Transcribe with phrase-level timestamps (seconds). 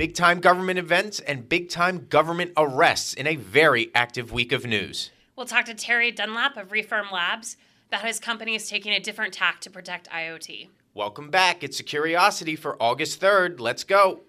[0.00, 4.64] Big time government events and big time government arrests in a very active week of
[4.64, 5.10] news.
[5.36, 9.34] We'll talk to Terry Dunlap of Refirm Labs about his company is taking a different
[9.34, 10.70] tack to protect IoT.
[10.94, 11.62] Welcome back.
[11.62, 13.60] It's Securiosity for August 3rd.
[13.60, 14.20] Let's go.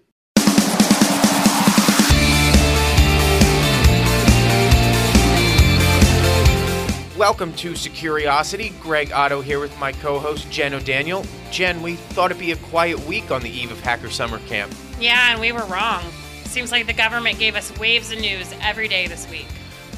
[7.18, 8.70] Welcome to Securiosity.
[8.80, 11.26] Greg Otto here with my co-host Jen O'Daniel.
[11.50, 14.72] Jen, we thought it'd be a quiet week on the eve of Hacker Summer Camp.
[14.98, 16.02] Yeah, and we were wrong.
[16.44, 19.44] Seems like the government gave us waves of news every day this week.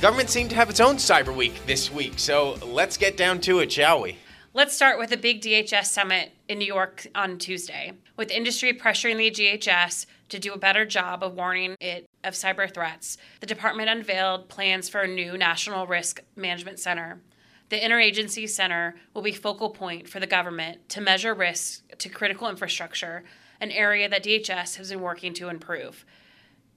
[0.00, 3.60] Government seemed to have its own cyber week this week, so let's get down to
[3.60, 4.18] it, shall we?
[4.52, 9.18] Let's start with the big DHS summit in New York on Tuesday, with industry pressuring
[9.18, 13.16] the DHS to do a better job of warning it of cyber threats.
[13.40, 17.20] The department unveiled plans for a new National Risk Management Center.
[17.68, 22.48] The Interagency Center will be focal point for the government to measure risks to critical
[22.48, 23.24] infrastructure,
[23.60, 26.04] an area that DHS has been working to improve.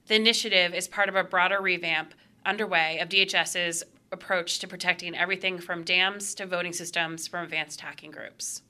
[0.06, 2.14] The initiative is part of a broader revamp
[2.46, 8.10] underway of DHS's approach to protecting everything from dams to voting systems from advanced hacking
[8.10, 8.62] groups.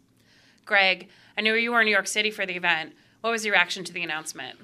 [0.65, 2.93] Greg, I know you were in New York City for the event.
[3.21, 4.59] What was your reaction to the announcement?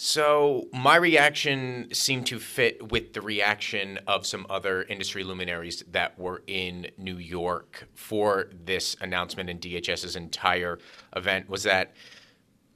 [0.00, 6.16] So, my reaction seemed to fit with the reaction of some other industry luminaries that
[6.16, 10.78] were in New York for this announcement and DHS's entire
[11.16, 11.94] event was that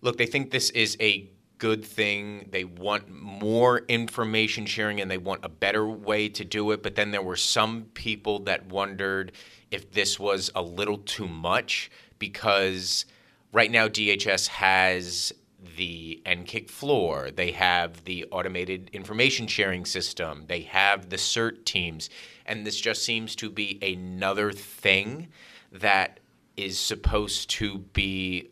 [0.00, 2.48] look, they think this is a good thing.
[2.50, 6.82] They want more information sharing and they want a better way to do it.
[6.82, 9.30] But then there were some people that wondered
[9.70, 13.06] if this was a little too much because
[13.52, 15.32] right now DHS has
[15.76, 22.10] the NCCIC floor, they have the automated information sharing system, they have the CERT teams,
[22.46, 25.28] and this just seems to be another thing
[25.70, 26.20] that
[26.56, 28.50] is supposed to be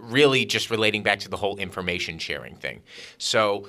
[0.00, 2.82] really just relating back to the whole information sharing thing.
[3.18, 3.68] So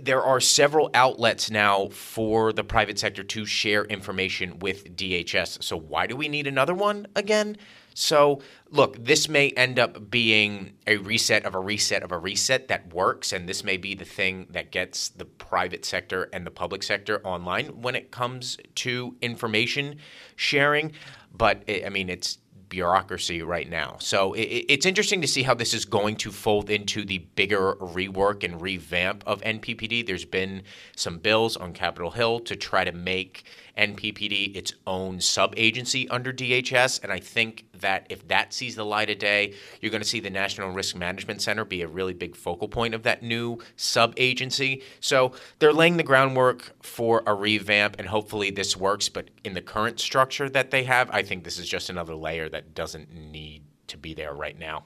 [0.00, 5.62] there are several outlets now for the private sector to share information with DHS.
[5.62, 7.56] So why do we need another one again?
[7.94, 12.68] So, look, this may end up being a reset of a reset of a reset
[12.68, 16.50] that works, and this may be the thing that gets the private sector and the
[16.50, 19.96] public sector online when it comes to information
[20.36, 20.92] sharing.
[21.34, 22.38] But eh, I mean, it's
[22.72, 23.96] bureaucracy right now.
[24.00, 27.74] So it, it's interesting to see how this is going to fold into the bigger
[27.74, 30.06] rework and revamp of NPPD.
[30.06, 30.62] There's been
[30.96, 33.44] some bills on Capitol Hill to try to make
[33.76, 37.02] NPPD its own sub agency under DHS.
[37.02, 40.20] And I think that if that sees the light of day, you're going to see
[40.20, 44.14] the National Risk Management Center be a really big focal point of that new sub
[44.16, 44.82] agency.
[45.00, 49.08] So they're laying the groundwork for a revamp, and hopefully this works.
[49.08, 52.48] But in the current structure that they have, I think this is just another layer
[52.48, 54.84] that doesn't need to be there right now.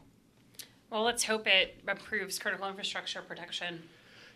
[0.90, 3.82] Well, let's hope it improves critical infrastructure protection.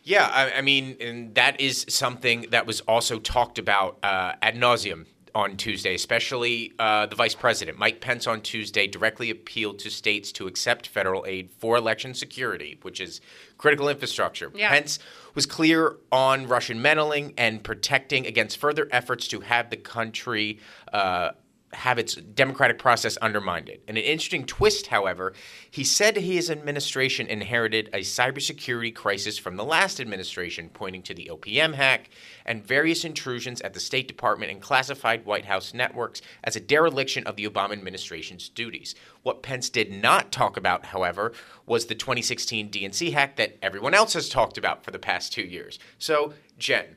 [0.03, 4.57] Yeah, I, I mean, and that is something that was also talked about uh, ad
[4.57, 7.79] nauseum on Tuesday, especially uh, the vice president.
[7.79, 12.79] Mike Pence on Tuesday directly appealed to states to accept federal aid for election security,
[12.83, 13.21] which is
[13.59, 14.51] critical infrastructure.
[14.55, 14.71] Yeah.
[14.71, 14.99] Pence
[15.35, 20.59] was clear on Russian meddling and protecting against further efforts to have the country.
[20.93, 21.31] Uh,
[21.73, 23.69] have its democratic process undermined.
[23.69, 25.33] In an interesting twist, however,
[25.71, 31.31] he said his administration inherited a cybersecurity crisis from the last administration, pointing to the
[31.33, 32.11] OPM hack
[32.45, 37.25] and various intrusions at the State Department and classified White House networks as a dereliction
[37.25, 38.97] of the Obama administration's duties.
[39.23, 41.33] What Pence did not talk about, however,
[41.67, 45.43] was the 2016 DNC hack that everyone else has talked about for the past two
[45.43, 45.79] years.
[45.99, 46.97] So, Jen,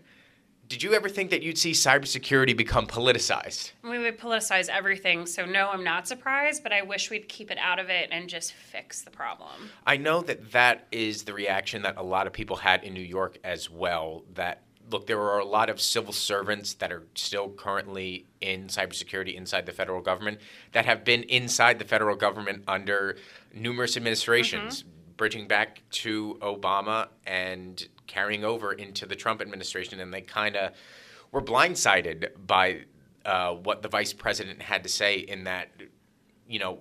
[0.73, 3.73] did you ever think that you'd see cybersecurity become politicized?
[3.83, 7.59] We would politicize everything, so no, I'm not surprised, but I wish we'd keep it
[7.59, 9.69] out of it and just fix the problem.
[9.85, 13.03] I know that that is the reaction that a lot of people had in New
[13.03, 14.23] York as well.
[14.33, 19.35] That look, there are a lot of civil servants that are still currently in cybersecurity
[19.35, 20.39] inside the federal government
[20.71, 23.17] that have been inside the federal government under
[23.53, 24.79] numerous administrations.
[24.79, 30.55] Mm-hmm bridging back to Obama and carrying over into the Trump administration, and they kind
[30.55, 30.73] of
[31.31, 32.81] were blindsided by
[33.25, 35.19] uh, what the vice president had to say.
[35.19, 35.69] In that,
[36.47, 36.79] you know,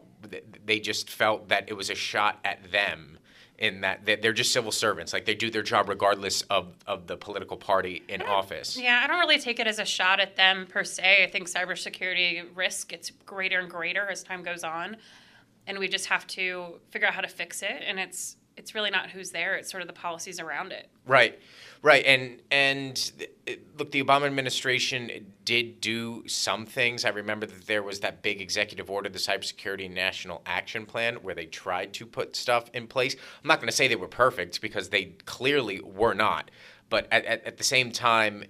[0.65, 3.19] they just felt that it was a shot at them.
[3.59, 7.17] In that they're just civil servants, like they do their job regardless of, of the
[7.17, 8.77] political party in office.
[8.77, 11.23] Yeah, I don't really take it as a shot at them per se.
[11.23, 14.97] I think cybersecurity risk gets greater and greater as time goes on
[15.67, 18.91] and we just have to figure out how to fix it and it's it's really
[18.91, 20.89] not who's there; it's sort of the policies around it.
[21.07, 21.39] Right,
[21.83, 23.13] right, and and
[23.79, 27.05] look, the Obama administration did do some things.
[27.05, 31.35] I remember that there was that big executive order, the Cybersecurity National Action Plan, where
[31.35, 33.15] they tried to put stuff in place.
[33.15, 36.51] I'm not going to say they were perfect because they clearly were not,
[36.89, 38.45] but at, at, at the same time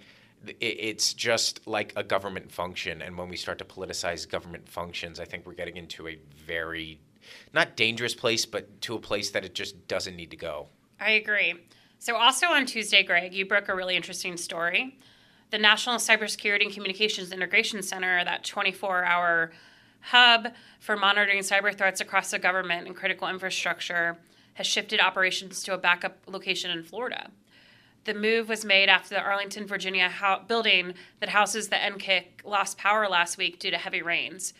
[0.60, 5.24] it's just like a government function and when we start to politicize government functions i
[5.24, 6.98] think we're getting into a very
[7.52, 10.68] not dangerous place, but to a place that it just doesn't need to go.
[11.00, 11.54] I agree.
[11.98, 14.98] So, also on Tuesday, Greg, you broke a really interesting story.
[15.50, 19.52] The National Cybersecurity and Communications Integration Center, that 24 hour
[20.00, 20.48] hub
[20.80, 24.18] for monitoring cyber threats across the government and critical infrastructure,
[24.54, 27.30] has shifted operations to a backup location in Florida.
[28.04, 32.78] The move was made after the Arlington, Virginia ho- building that houses the NCCIC lost
[32.78, 34.54] power last week due to heavy rains.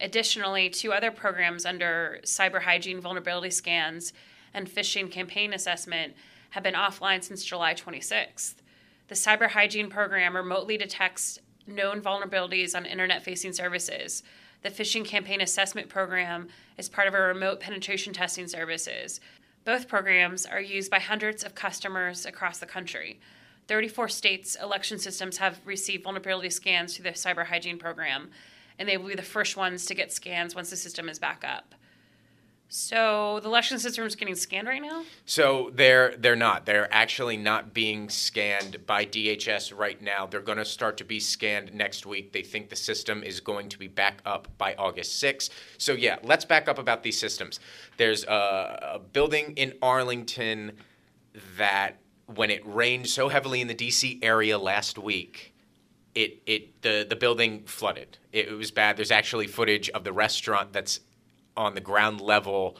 [0.00, 4.12] Additionally, two other programs under cyber hygiene vulnerability scans
[4.52, 6.14] and phishing campaign assessment
[6.50, 8.56] have been offline since July 26th.
[9.08, 14.22] The cyber hygiene program remotely detects known vulnerabilities on internet facing services.
[14.62, 19.20] The phishing campaign assessment program is part of our remote penetration testing services.
[19.64, 23.20] Both programs are used by hundreds of customers across the country.
[23.68, 28.30] 34 states' election systems have received vulnerability scans through the cyber hygiene program
[28.78, 31.44] and they will be the first ones to get scans once the system is back
[31.46, 31.74] up.
[32.68, 35.04] So the election system is getting scanned right now.
[35.24, 36.66] So they're they're not.
[36.66, 40.26] They're actually not being scanned by DHS right now.
[40.26, 42.32] They're going to start to be scanned next week.
[42.32, 45.50] They think the system is going to be back up by August 6th.
[45.78, 47.60] So yeah, let's back up about these systems.
[47.98, 50.72] There's a, a building in Arlington
[51.56, 52.00] that
[52.34, 55.54] when it rained so heavily in the DC area last week,
[56.16, 58.18] it it the the building flooded.
[58.32, 58.96] It, it, was bad.
[58.96, 60.98] There's actually footage of the restaurant that's
[61.56, 62.76] on the ground level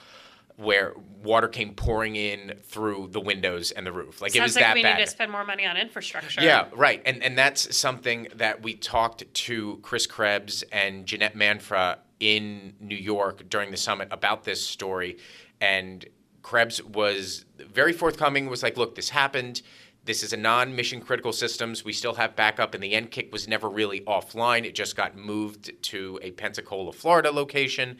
[0.56, 4.22] where water came pouring in through the windows and the roof.
[4.22, 4.98] Like Sounds it was like that we bad.
[4.98, 6.42] need to spend more money on infrastructure.
[6.42, 7.02] Yeah, right.
[7.04, 12.96] And and that's something that we talked to Chris Krebs and Jeanette Manfra in New
[12.96, 15.18] York during the summit about this story
[15.60, 16.06] and
[16.46, 19.62] Krebs was very forthcoming was like, look, this happened
[20.06, 21.84] this is a non-mission critical systems.
[21.84, 24.64] We still have backup, and the NCCIC was never really offline.
[24.64, 27.98] It just got moved to a Pensacola, Florida location.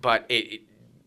[0.00, 0.62] But it,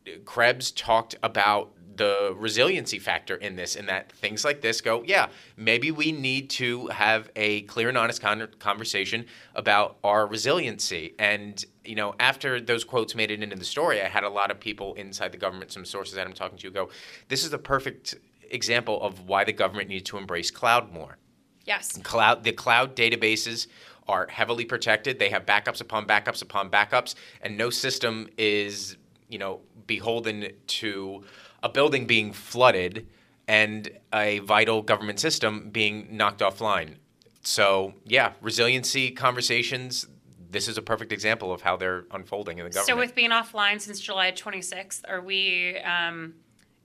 [0.06, 5.04] it, Krebs talked about the resiliency factor in this, in that things like this go,
[5.04, 11.14] yeah, maybe we need to have a clear and honest con- conversation about our resiliency.
[11.20, 14.50] And you know, after those quotes made it into the story, I had a lot
[14.50, 16.90] of people inside the government, some sources that I'm talking to, go,
[17.28, 18.16] this is the perfect
[18.52, 21.18] example of why the government needs to embrace cloud more.
[21.66, 21.98] Yes.
[22.04, 23.68] Cloud the cloud databases
[24.08, 25.20] are heavily protected.
[25.20, 28.98] They have backups upon backups upon backups, and no system is,
[29.28, 31.24] you know, beholden to
[31.62, 33.08] a building being flooded
[33.48, 36.96] and a vital government system being knocked offline.
[37.42, 40.08] So, yeah, resiliency conversations.
[40.52, 42.88] This is a perfect example of how they're unfolding in the government.
[42.88, 46.34] So, with being offline since July 26th, are we um,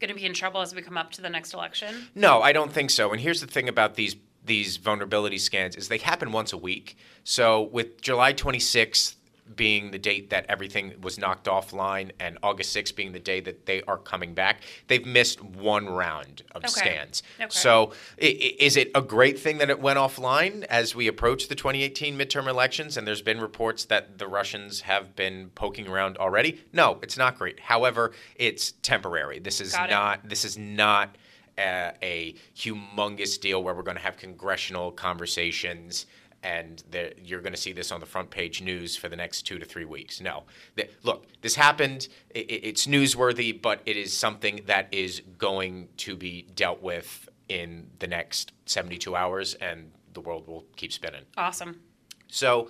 [0.01, 2.09] going to be in trouble as we come up to the next election?
[2.15, 3.13] No, I don't think so.
[3.13, 6.99] And here's the thing about these these vulnerability scans is they happen once a week.
[7.25, 9.15] So with July 26th
[9.57, 13.67] being the date that everything was knocked offline and August 6th being the day that
[13.67, 16.69] they are coming back, they've missed one round of okay.
[16.69, 17.23] scans.
[17.39, 17.49] Okay.
[17.51, 22.19] So is it a great thing that it went offline as we approach the 2018
[22.19, 26.63] midterm elections and there's been reports that the Russians have been poking around already?
[26.73, 27.61] No, it's not great.
[27.61, 29.39] However, it's temporary.
[29.39, 31.17] This is not this is not
[31.59, 36.07] a, a humongous deal where we're going to have congressional conversations
[36.45, 36.85] and
[37.25, 39.65] you're going to see this on the front page news for the next two to
[39.65, 40.21] three weeks.
[40.21, 40.45] No,
[40.77, 42.09] the, look, this happened.
[42.31, 47.89] It, it's newsworthy, but it is something that is going to be dealt with in
[47.99, 51.23] the next 72 hours, and the world will keep spinning.
[51.37, 51.81] Awesome.
[52.29, 52.69] So,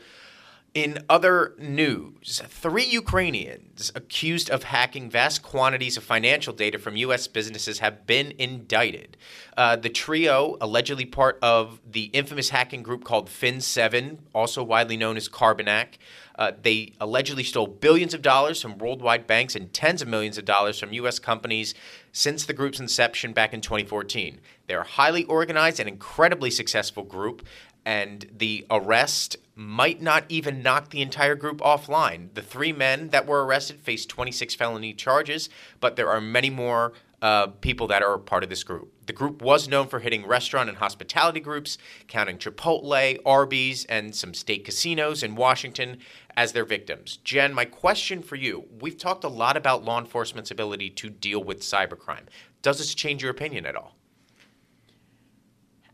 [0.74, 7.28] in other news, three Ukrainians accused of hacking vast quantities of financial data from U.S.
[7.28, 9.16] businesses have been indicted.
[9.56, 15.16] Uh, the trio, allegedly part of the infamous hacking group called Fin7, also widely known
[15.16, 15.98] as Carbanak,
[16.36, 20.44] uh, they allegedly stole billions of dollars from worldwide banks and tens of millions of
[20.44, 21.20] dollars from U.S.
[21.20, 21.74] companies
[22.10, 24.40] since the group's inception back in 2014.
[24.66, 27.46] They're a highly organized and incredibly successful group,
[27.84, 32.32] and the arrest might not even knock the entire group offline.
[32.34, 35.48] The three men that were arrested faced 26 felony charges,
[35.80, 38.92] but there are many more uh, people that are part of this group.
[39.06, 44.34] The group was known for hitting restaurant and hospitality groups, counting Chipotle, Arby's, and some
[44.34, 45.98] state casinos in Washington
[46.36, 47.18] as their victims.
[47.24, 51.42] Jen, my question for you we've talked a lot about law enforcement's ability to deal
[51.42, 52.26] with cybercrime.
[52.60, 53.96] Does this change your opinion at all?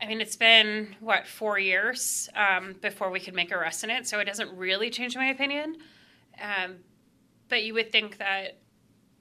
[0.02, 4.06] I mean, it's been, what, four years um, before we could make arrests in it,
[4.06, 5.76] so it doesn't really change my opinion.
[6.40, 6.76] Um,
[7.48, 8.58] but you would think that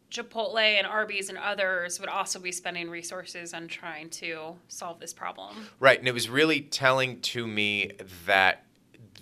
[0.09, 5.13] Chipotle and Arby's and others would also be spending resources on trying to solve this
[5.13, 5.67] problem.
[5.79, 5.99] Right.
[5.99, 7.91] And it was really telling to me
[8.25, 8.65] that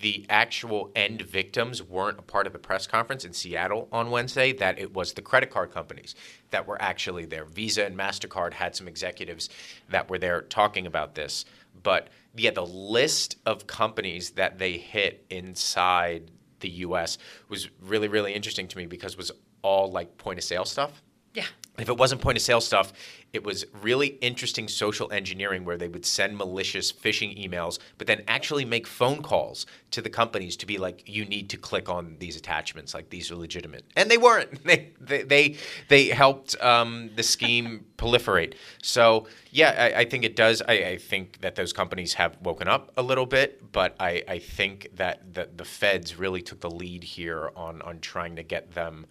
[0.01, 4.53] the actual end victims weren't a part of the press conference in Seattle on Wednesday,
[4.53, 6.15] that it was the credit card companies
[6.51, 7.45] that were actually there.
[7.45, 9.49] Visa and MasterCard had some executives
[9.89, 11.45] that were there talking about this.
[11.83, 17.17] But yeah, the list of companies that they hit inside the US
[17.49, 21.01] was really, really interesting to me because it was all like point of sale stuff.
[21.37, 21.45] Yeah.
[21.77, 22.91] If it wasn't point of sale stuff,
[23.31, 28.23] it was really interesting social engineering where they would send malicious phishing emails, but then
[28.27, 32.15] actually make phone calls to the companies to be like, "You need to click on
[32.17, 32.95] these attachments.
[32.95, 34.49] Like these are legitimate," and they weren't.
[34.65, 35.55] They they they,
[35.87, 38.55] they helped um, the scheme proliferate.
[38.81, 40.63] So yeah, I, I think it does.
[40.67, 44.39] I, I, think that those companies have woken up a little bit, but I, I
[44.39, 48.73] think that the, the feds really took the lead here on on trying to get
[48.73, 49.05] them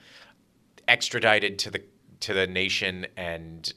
[0.89, 1.83] extradited to the
[2.21, 3.73] to the nation and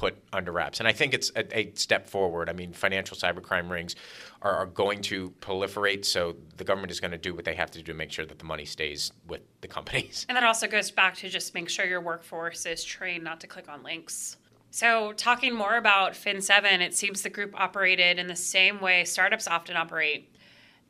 [0.00, 0.78] put under wraps.
[0.78, 2.48] And I think it's a, a step forward.
[2.48, 3.96] I mean, financial cybercrime rings
[4.40, 7.70] are, are, going to proliferate, so the government is going to do what they have
[7.72, 10.24] to do to make sure that the money stays with the companies.
[10.30, 13.46] And that also goes back to just make sure your workforce is trained not to
[13.46, 14.38] click on links.
[14.70, 19.48] So, talking more about Fin7, it seems the group operated in the same way startups
[19.48, 20.29] often operate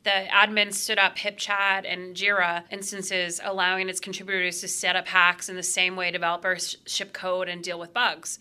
[0.03, 5.47] the admin stood up HipChat and Jira instances, allowing its contributors to set up hacks
[5.47, 8.39] in the same way developers ship code and deal with bugs.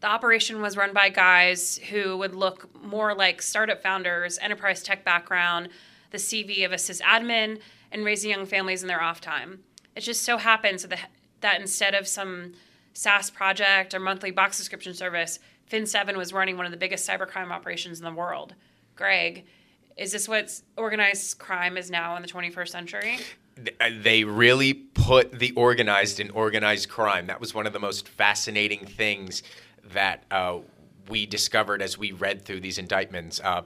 [0.00, 5.04] The operation was run by guys who would look more like startup founders, enterprise tech
[5.04, 5.68] background,
[6.10, 7.60] the CV of a sysadmin,
[7.92, 9.60] and raising young families in their off time.
[9.96, 12.54] It just so happens that, that instead of some
[12.94, 15.38] SaaS project or monthly box subscription service,
[15.70, 18.54] Fin7 was running one of the biggest cybercrime operations in the world.
[18.96, 19.44] Greg,
[20.00, 23.18] is this what organized crime is now in the 21st century?
[23.78, 27.26] Uh, they really put the organized in organized crime.
[27.26, 29.42] That was one of the most fascinating things
[29.92, 30.60] that uh,
[31.10, 33.40] we discovered as we read through these indictments.
[33.44, 33.62] Uh,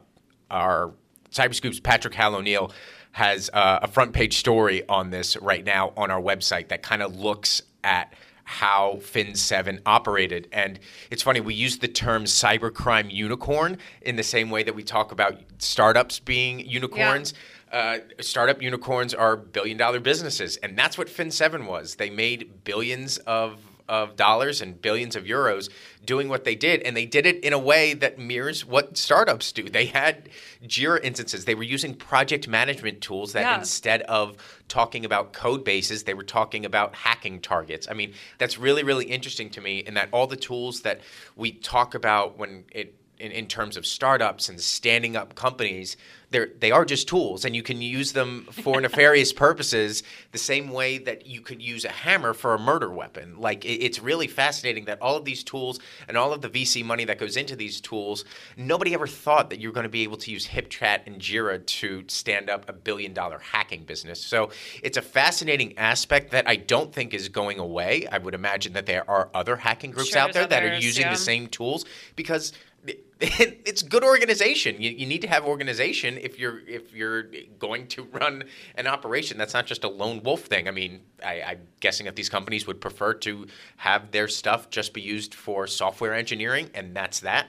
[0.50, 0.90] our
[1.30, 2.72] Cyberscoop's Patrick Howell O'Neill
[3.12, 7.00] has uh, a front page story on this right now on our website that kind
[7.00, 8.12] of looks at
[8.44, 10.48] how Fin7 operated.
[10.52, 10.78] And
[11.10, 15.12] it's funny, we use the term cybercrime unicorn in the same way that we talk
[15.12, 17.32] about startups being unicorns.
[17.32, 17.40] Yeah.
[17.78, 20.56] Uh, startup unicorns are billion dollar businesses.
[20.58, 21.96] And that's what Fin7 was.
[21.96, 25.68] They made billions of of dollars and billions of euros
[26.04, 26.82] doing what they did.
[26.82, 29.68] And they did it in a way that mirrors what startups do.
[29.68, 30.28] They had
[30.64, 33.58] Jira instances, they were using project management tools that yeah.
[33.58, 34.36] instead of
[34.68, 37.86] talking about code bases, they were talking about hacking targets.
[37.90, 41.00] I mean, that's really, really interesting to me in that all the tools that
[41.36, 45.96] we talk about when it in, in terms of startups and standing up companies,
[46.30, 50.02] they're, they are just tools, and you can use them for nefarious purposes
[50.32, 53.38] the same way that you could use a hammer for a murder weapon.
[53.38, 56.84] Like, it, it's really fascinating that all of these tools and all of the VC
[56.84, 58.24] money that goes into these tools,
[58.56, 62.04] nobody ever thought that you're going to be able to use HipChat and Jira to
[62.08, 64.20] stand up a billion dollar hacking business.
[64.20, 64.50] So
[64.82, 68.06] it's a fascinating aspect that I don't think is going away.
[68.10, 71.04] I would imagine that there are other hacking groups sure, out there that are using
[71.04, 71.10] yeah.
[71.12, 71.84] the same tools
[72.16, 72.52] because
[73.20, 74.80] it's good organization.
[74.80, 77.24] You, you need to have organization if you're if you're
[77.58, 79.38] going to run an operation.
[79.38, 80.68] That's not just a lone wolf thing.
[80.68, 83.46] I mean, I, I'm guessing that these companies would prefer to
[83.78, 87.46] have their stuff just be used for software engineering, and that's that,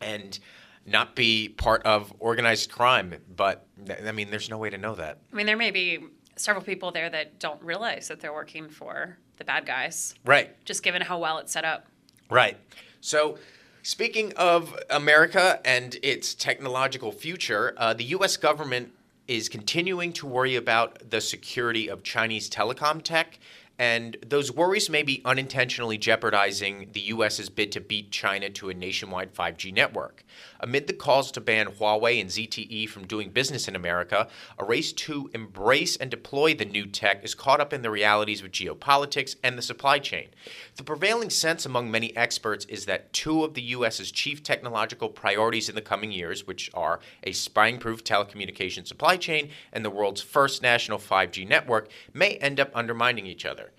[0.00, 0.38] and
[0.84, 3.14] not be part of organized crime.
[3.34, 3.66] But
[4.06, 5.18] I mean, there's no way to know that.
[5.32, 6.00] I mean, there may be
[6.36, 10.14] several people there that don't realize that they're working for the bad guys.
[10.24, 10.62] Right.
[10.64, 11.86] Just given how well it's set up.
[12.30, 12.56] Right.
[13.00, 13.38] So
[13.82, 18.36] Speaking of America and its technological future, uh, the U.S.
[18.36, 18.92] government
[19.26, 23.38] is continuing to worry about the security of Chinese telecom tech
[23.80, 28.74] and those worries may be unintentionally jeopardizing the U.S.'s bid to beat China to a
[28.74, 30.22] nationwide 5G network.
[30.62, 34.92] Amid the calls to ban Huawei and ZTE from doing business in America, a race
[34.92, 39.36] to embrace and deploy the new tech is caught up in the realities of geopolitics
[39.42, 40.28] and the supply chain.
[40.76, 45.68] The prevailing sense among many experts is that two of the U.S.'s chief technological priorities
[45.68, 50.20] in the coming years, which are a spying proof telecommunications supply chain and the world's
[50.20, 53.70] first national 5G network, may end up undermining each other.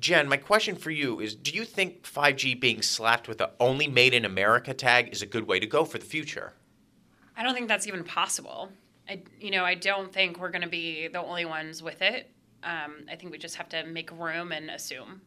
[0.00, 3.86] Jen, my question for you is do you think 5G being slapped with a only
[3.86, 6.54] made in America tag is a good way to go for the future?
[7.36, 8.70] I don't think that's even possible.
[9.08, 12.30] I, you know, I don't think we're going to be the only ones with it.
[12.62, 15.20] Um, I think we just have to make room and assume.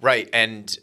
[0.00, 0.76] Right, and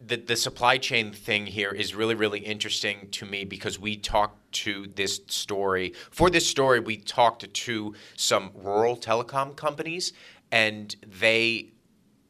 [0.00, 4.52] the the supply chain thing here is really really interesting to me because we talked
[4.52, 10.12] to this story for this story we talked to some rural telecom companies
[10.50, 11.70] and they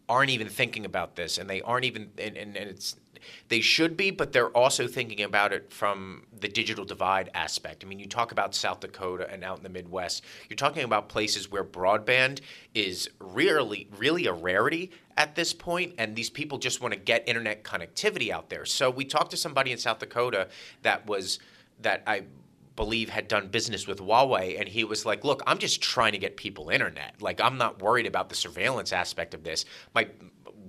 [0.09, 2.97] aren't even thinking about this and they aren't even and, and, and it's
[3.49, 7.85] they should be, but they're also thinking about it from the digital divide aspect.
[7.85, 11.09] I mean, you talk about South Dakota and out in the Midwest, you're talking about
[11.09, 12.41] places where broadband
[12.75, 17.29] is really, really a rarity at this point, and these people just want to get
[17.29, 18.65] internet connectivity out there.
[18.65, 20.49] So we talked to somebody in South Dakota
[20.83, 21.39] that was
[21.81, 22.23] that I
[22.79, 26.19] believe had done business with Huawei, and he was like, "Look, I'm just trying to
[26.19, 27.21] get people internet.
[27.21, 29.65] Like, I'm not worried about the surveillance aspect of this.
[29.95, 30.09] My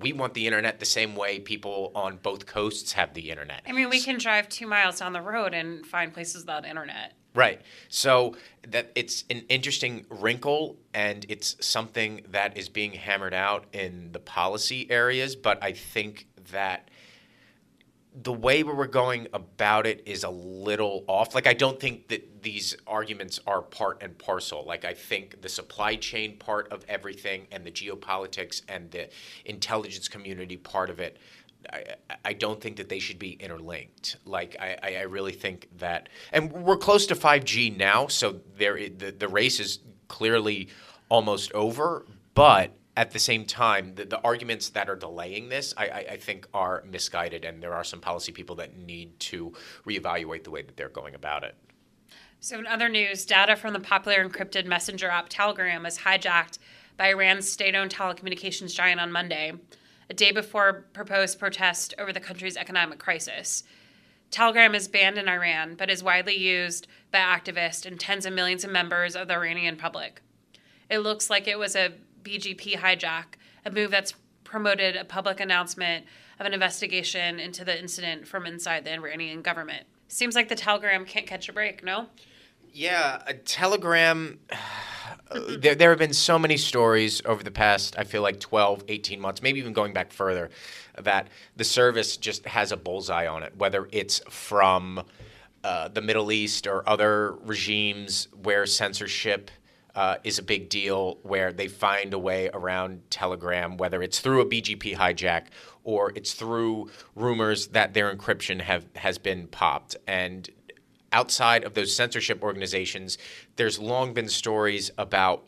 [0.02, 3.62] we want the internet the same way people on both coasts have the internet.
[3.68, 7.14] I mean, we can drive two miles down the road and find places without internet.
[7.36, 7.62] Right.
[7.90, 8.36] So
[8.68, 14.20] that it's an interesting wrinkle and it's something that is being hammered out in the
[14.20, 16.90] policy areas, but I think that
[18.24, 21.36] the way we were going about it is a little off.
[21.36, 24.66] Like, I don't think that these arguments are part and parcel.
[24.66, 29.10] Like, I think the supply chain part of everything and the geopolitics and the
[29.46, 31.18] intelligence community part of it,
[31.72, 31.84] I,
[32.26, 34.18] I don't think that they should be interlinked.
[34.26, 39.12] Like, I, I really think that, and we're close to 5G now, so there the,
[39.12, 40.70] the race is clearly
[41.10, 45.88] almost over, but at the same time, the, the arguments that are delaying this, I,
[45.88, 49.54] I, I, think, are misguided, and there are some policy people that need to
[49.88, 51.56] reevaluate the way that they're going about it.
[52.42, 56.60] So, in other news, data from the popular encrypted messenger app Telegram was hijacked
[56.98, 59.54] by Iran's state owned telecommunications giant on Monday,
[60.10, 63.64] a day before proposed protest over the country's economic crisis.
[64.30, 68.66] Telegram is banned in Iran, but is widely used by activists and tens of millions
[68.66, 70.22] of members of the Iranian public.
[70.90, 73.36] It looks like it was a BGP hijack,
[73.66, 76.06] a move that's promoted a public announcement
[76.40, 79.86] of an investigation into the incident from inside the Iranian government.
[80.08, 82.08] Seems like the Telegram can't catch a break, no?
[82.74, 84.40] Yeah, a Telegram.
[85.58, 89.20] there, there have been so many stories over the past, I feel like 12, 18
[89.20, 90.50] months, maybe even going back further,
[91.00, 95.04] that the service just has a bullseye on it, whether it's from
[95.64, 99.52] uh, the Middle East or other regimes where censorship
[100.00, 104.40] uh, is a big deal where they find a way around Telegram, whether it's through
[104.40, 105.48] a BGP hijack
[105.84, 109.98] or it's through rumors that their encryption have has been popped.
[110.08, 110.50] And
[111.12, 113.18] outside of those censorship organizations,
[113.58, 115.44] there's long been stories about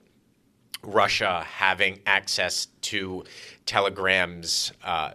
[0.84, 3.24] Russia having access to
[3.66, 5.12] Telegram's, uh,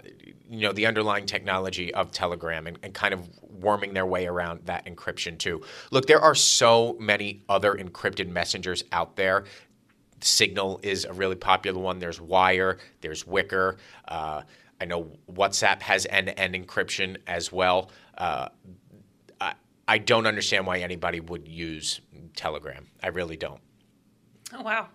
[0.48, 4.61] you know, the underlying technology of Telegram and, and, kind of worming their way around
[4.66, 5.62] that encryption too.
[5.90, 9.44] Look, there are so many other encrypted messengers out there.
[10.20, 11.98] Signal is a really popular one.
[11.98, 14.42] There's Wire, there's Wickr Uh,
[14.80, 17.90] I know WhatsApp has end to end encryption as well.
[18.16, 18.48] Uh,
[19.40, 19.54] I,
[19.88, 22.00] I don't understand why anybody would use
[22.37, 22.87] Telegram.
[23.02, 23.61] I really don't.
[24.52, 24.88] Oh, wow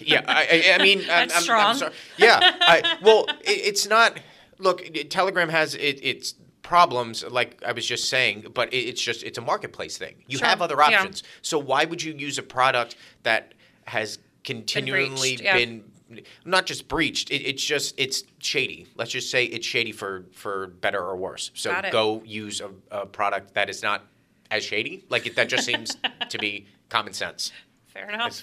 [0.00, 1.60] yeah, I, I mean, I'm, strong.
[1.60, 1.92] I'm sorry.
[2.16, 4.18] Yeah, I, well, it, it's not.
[4.58, 9.22] Look, Telegram has it, its problems, like I was just saying, but it, it's just
[9.22, 10.16] it's a marketplace thing.
[10.26, 10.48] You sure.
[10.48, 11.30] have other options, yeah.
[11.42, 17.30] so why would you use a product that has continually been, been not just breached?
[17.30, 18.88] It, it's just it's shady.
[18.96, 21.52] Let's just say it's shady for for better or worse.
[21.54, 24.04] So go use a, a, product that is not
[24.50, 25.04] as shady.
[25.08, 25.96] Like that just seems
[26.28, 27.52] to be common sense.
[27.86, 28.42] Fair enough.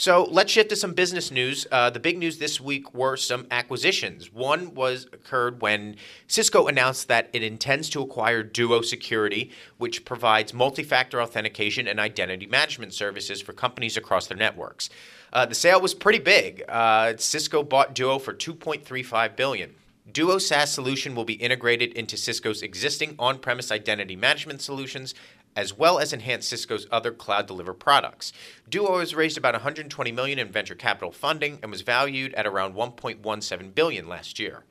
[0.00, 1.66] So let's shift to some business news.
[1.70, 4.32] Uh, the big news this week were some acquisitions.
[4.32, 10.54] One was occurred when Cisco announced that it intends to acquire Duo Security, which provides
[10.54, 14.88] multi-factor authentication and identity management services for companies across their networks.
[15.34, 16.64] Uh, the sale was pretty big.
[16.66, 19.74] Uh, Cisco bought Duo for 2.35 billion.
[20.10, 25.14] Duo SaaS solution will be integrated into Cisco's existing on-premise identity management solutions
[25.56, 28.32] as well as enhance Cisco's other cloud deliver products.
[28.68, 32.74] Duo has raised about 120 million in venture capital funding and was valued at around
[32.74, 34.64] 1.17 billion last year.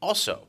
[0.00, 0.48] Also,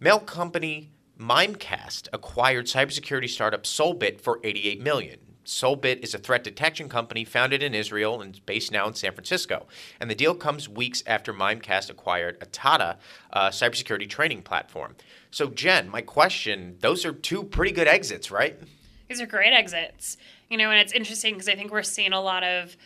[0.00, 5.18] mail company Mimecast acquired cybersecurity startup Solebit for 88 million.
[5.44, 9.66] Solebit is a threat detection company founded in Israel and based now in San Francisco.
[9.98, 12.98] And the deal comes weeks after Mimecast acquired Ataata,
[13.30, 14.94] a cybersecurity training platform.
[15.30, 18.60] So, Jen, my question those are two pretty good exits, right?
[19.08, 20.16] These are great exits.
[20.48, 22.76] You know, and it's interesting because I think we're seeing a lot of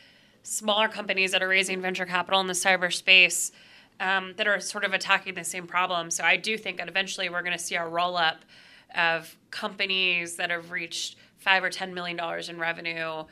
[0.43, 3.53] smaller companies that are raising venture capital in the cyberspace
[4.01, 6.11] um, that are sort of attacking the same problem.
[6.11, 8.39] So I do think that eventually we're going to see a roll up
[8.97, 13.25] of companies that have reached five or ten million dollars in revenue.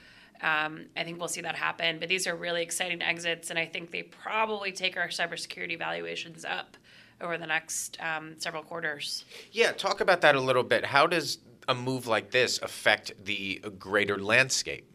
[0.43, 1.99] Um, I think we'll see that happen.
[1.99, 6.45] But these are really exciting exits, and I think they probably take our cybersecurity valuations
[6.45, 6.77] up
[7.21, 9.25] over the next um, several quarters.
[9.53, 10.87] Yeah, talk about that a little bit.
[10.87, 11.39] How does
[11.71, 14.91] a move like this affect the greater landscape?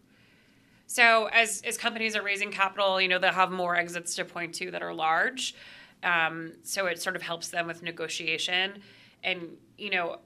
[0.87, 4.53] So as as companies are raising capital, you know they'll have more exits to point
[4.55, 5.55] to that are large.
[6.03, 8.81] Um, so it sort of helps them with negotiation.
[9.23, 10.19] And you know,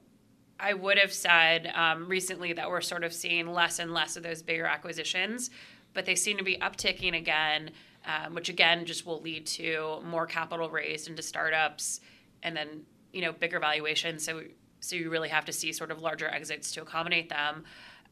[0.58, 4.22] I would have said um, recently that we're sort of seeing less and less of
[4.22, 5.50] those bigger acquisitions,
[5.94, 7.70] but they seem to be upticking again,
[8.04, 12.00] um, which again just will lead to more capital raised into startups,
[12.42, 12.82] and then
[13.12, 14.24] you know bigger valuations.
[14.24, 14.42] So
[14.80, 17.64] so you really have to see sort of larger exits to accommodate them.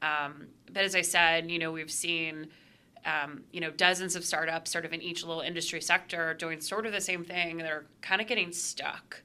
[0.03, 2.49] Um, but as I said, you know, we've seen,
[3.05, 6.87] um, you know, dozens of startups sort of in each little industry sector doing sort
[6.87, 7.59] of the same thing.
[7.59, 9.23] They're kind of getting stuck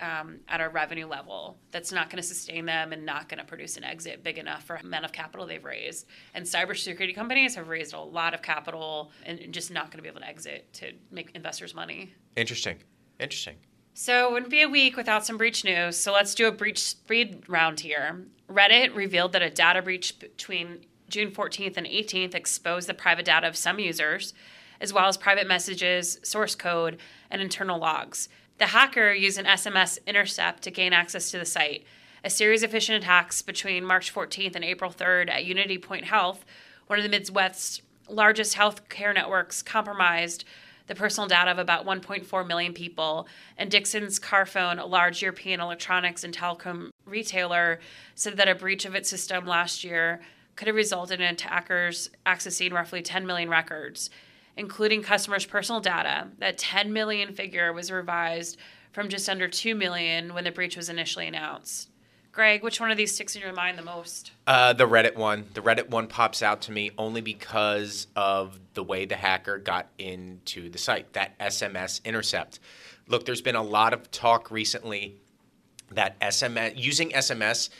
[0.00, 3.44] um, at a revenue level that's not going to sustain them and not going to
[3.44, 6.06] produce an exit big enough for amount of capital they've raised.
[6.34, 10.08] And cybersecurity companies have raised a lot of capital and just not going to be
[10.08, 12.12] able to exit to make investors money.
[12.36, 12.78] Interesting.
[13.18, 13.56] Interesting.
[13.98, 15.96] So it wouldn't be a week without some breach news.
[15.96, 18.26] So let's do a breach speed round here.
[18.46, 23.48] Reddit revealed that a data breach between June 14th and 18th exposed the private data
[23.48, 24.34] of some users,
[24.82, 26.98] as well as private messages, source code,
[27.30, 28.28] and internal logs.
[28.58, 31.86] The hacker used an SMS intercept to gain access to the site.
[32.22, 36.44] A series of phishing attacks between March 14th and April 3rd at Unity Point Health,
[36.86, 37.80] one of the Midwest's
[38.10, 40.44] largest healthcare networks, compromised
[40.86, 43.26] the personal data of about 1.4 million people.
[43.56, 47.80] And Dixons Carphone, a large European electronics and telecom retailer,
[48.14, 50.20] said that a breach of its system last year
[50.54, 54.10] could have resulted in attackers accessing roughly 10 million records,
[54.56, 56.28] including customers' personal data.
[56.38, 58.58] That 10 million figure was revised
[58.92, 61.90] from just under 2 million when the breach was initially announced.
[62.36, 64.30] Greg, which one of these sticks in your mind the most?
[64.46, 65.46] Uh, the Reddit one.
[65.54, 69.86] The Reddit one pops out to me only because of the way the hacker got
[69.96, 72.60] into the site, that SMS intercept.
[73.08, 75.16] Look, there's been a lot of talk recently
[75.92, 77.70] that SMS using SMS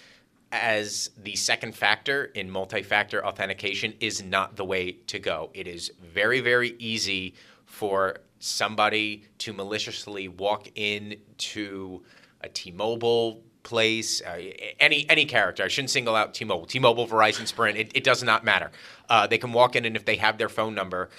[0.51, 5.51] as the second factor in multi-factor authentication is not the way to go.
[5.53, 7.35] It is very very easy
[7.67, 12.03] for somebody to maliciously walk into
[12.41, 14.41] a T-Mobile place, uh,
[14.79, 15.65] any any character.
[15.65, 17.77] I shouldn't single out T-Mobile, T-Mobile, Verizon, Sprint.
[17.77, 18.71] It, it does not matter.
[19.11, 21.11] Uh, they can walk in, and if they have their phone number,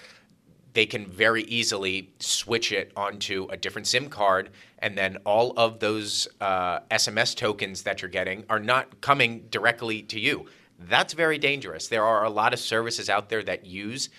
[0.73, 5.79] they can very easily switch it onto a different SIM card, and then all of
[5.79, 10.45] those uh, SMS tokens that you're getting are not coming directly to you.
[10.79, 11.89] That's very dangerous.
[11.89, 14.10] There are a lot of services out there that use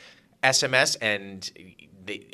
[0.42, 1.50] SMS, and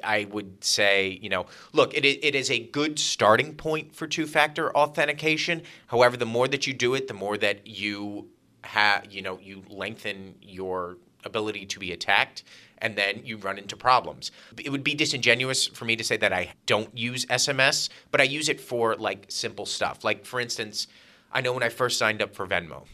[0.03, 4.27] I would say, you know, look, it, it is a good starting point for two
[4.27, 5.63] factor authentication.
[5.89, 8.29] However, the more that you do it, the more that you
[8.63, 12.43] have, you know, you lengthen your ability to be attacked
[12.79, 14.31] and then you run into problems.
[14.63, 18.25] It would be disingenuous for me to say that I don't use SMS, but I
[18.25, 20.05] use it for like simple stuff.
[20.05, 20.87] Like, for instance,
[21.33, 22.85] I know when I first signed up for Venmo,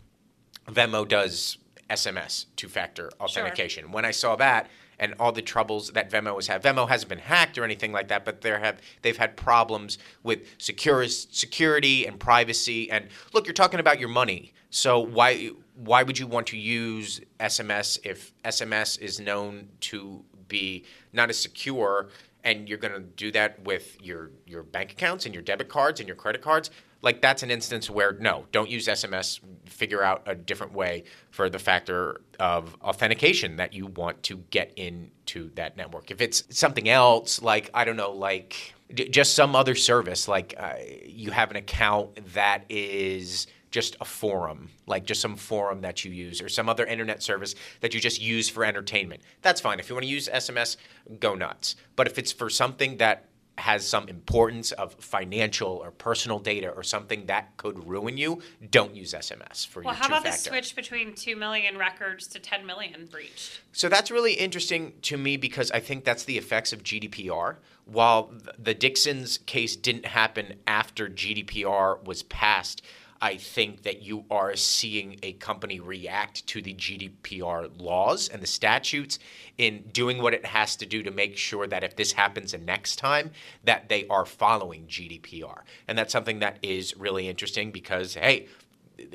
[0.69, 3.85] Venmo does SMS two factor authentication.
[3.85, 3.93] Sure.
[3.93, 6.63] When I saw that, and all the troubles that Venmo has had.
[6.63, 10.43] Venmo hasn't been hacked or anything like that, but there have they've had problems with
[10.59, 12.91] security and privacy.
[12.91, 17.21] And look, you're talking about your money, so why why would you want to use
[17.41, 22.11] SMS if SMS is known to be not as secure?
[22.43, 26.01] And you're going to do that with your your bank accounts and your debit cards
[26.01, 26.71] and your credit cards
[27.03, 29.41] like that's an instance where no, don't use SMS.
[29.65, 34.73] Figure out a different way for the factor of authentication that you want to get
[34.77, 36.11] into that network.
[36.11, 40.75] If it's something else, like I don't know, like just some other service, like uh,
[41.05, 46.11] you have an account that is just a forum, like just some forum that you
[46.11, 49.23] use or some other internet service that you just use for entertainment.
[49.43, 49.79] That's fine.
[49.79, 50.77] If you want to use SMS,
[51.21, 51.77] go nuts.
[51.97, 53.27] But if it's for something that
[53.61, 58.95] has some importance of financial or personal data or something that could ruin you, don't
[58.95, 62.67] use SMS for well, your how about the switch between 2 million records to 10
[62.67, 63.61] million breached?
[63.73, 67.57] So that's really interesting to me because I think that's the effects of GDPR.
[67.85, 72.83] While the Dixons case didn't happen after GDPR was passed,
[73.21, 78.47] I think that you are seeing a company react to the GDPR laws and the
[78.47, 79.19] statutes
[79.59, 82.59] in doing what it has to do to make sure that if this happens the
[82.59, 83.31] next time,
[83.65, 85.61] that they are following GDPR.
[85.87, 88.49] And that's something that is really interesting because, hey,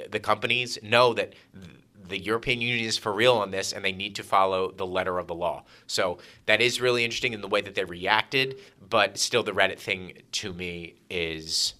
[0.09, 1.33] the companies know that
[2.07, 5.17] the European Union is for real on this and they need to follow the letter
[5.17, 5.63] of the law.
[5.87, 9.79] So that is really interesting in the way that they reacted, but still the Reddit
[9.79, 11.73] thing to me is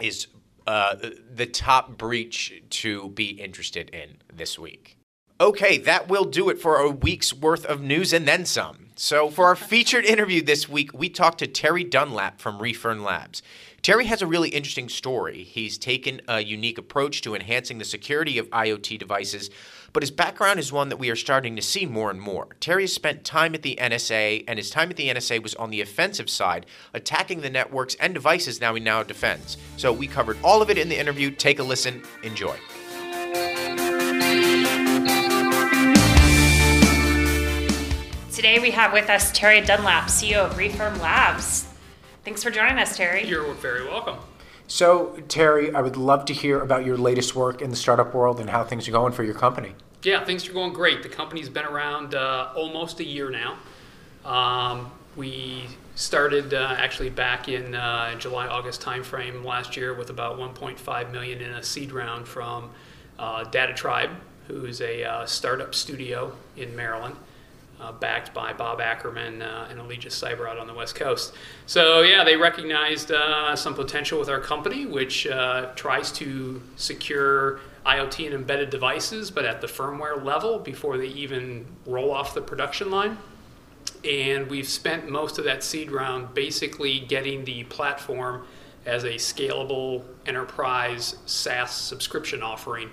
[0.00, 0.26] is
[0.66, 0.96] uh,
[1.34, 4.96] the top breach to be interested in this week.
[5.40, 8.90] Okay, that will do it for a week's worth of news and then some.
[8.94, 13.42] So, for our featured interview this week, we talked to Terry Dunlap from Refirm Labs.
[13.82, 15.42] Terry has a really interesting story.
[15.42, 19.50] He's taken a unique approach to enhancing the security of IoT devices,
[19.94, 22.48] but his background is one that we are starting to see more and more.
[22.58, 25.70] Terry has spent time at the NSA, and his time at the NSA was on
[25.70, 29.56] the offensive side, attacking the networks and devices now he now defends.
[29.76, 31.30] So, we covered all of it in the interview.
[31.30, 32.56] Take a listen, enjoy.
[38.32, 41.68] Today we have with us Terry Dunlap, CEO of Refirm Labs.
[42.24, 43.24] Thanks for joining us, Terry.
[43.24, 44.18] You're very welcome.
[44.66, 48.40] So, Terry, I would love to hear about your latest work in the startup world
[48.40, 49.74] and how things are going for your company.
[50.02, 51.02] Yeah, things are going great.
[51.02, 53.58] The company's been around uh, almost a year now.
[54.24, 60.38] Um, we started uh, actually back in uh, July August timeframe last year with about
[60.38, 62.70] 1.5 million in a seed round from
[63.18, 64.10] uh, Data Tribe,
[64.48, 67.16] who's a uh, startup studio in Maryland
[67.80, 71.34] uh, backed by Bob Ackerman uh, and Allegis Cyber out on the West Coast.
[71.66, 77.60] So, yeah, they recognized uh, some potential with our company, which uh, tries to secure
[77.84, 82.40] IoT and embedded devices, but at the firmware level before they even roll off the
[82.40, 83.18] production line.
[84.04, 88.46] And we've spent most of that seed round basically getting the platform
[88.86, 92.90] as a scalable enterprise SaaS subscription offering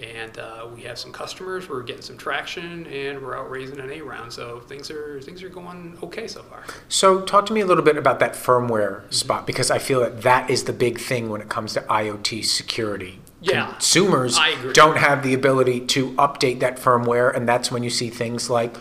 [0.00, 1.68] and uh, we have some customers.
[1.68, 4.32] We're getting some traction, and we're out raising an A round.
[4.32, 6.64] So things are things are going okay so far.
[6.88, 10.22] So talk to me a little bit about that firmware spot because I feel that
[10.22, 13.20] that is the big thing when it comes to IoT security.
[13.42, 14.38] Yeah, consumers
[14.72, 18.76] don't have the ability to update that firmware, and that's when you see things like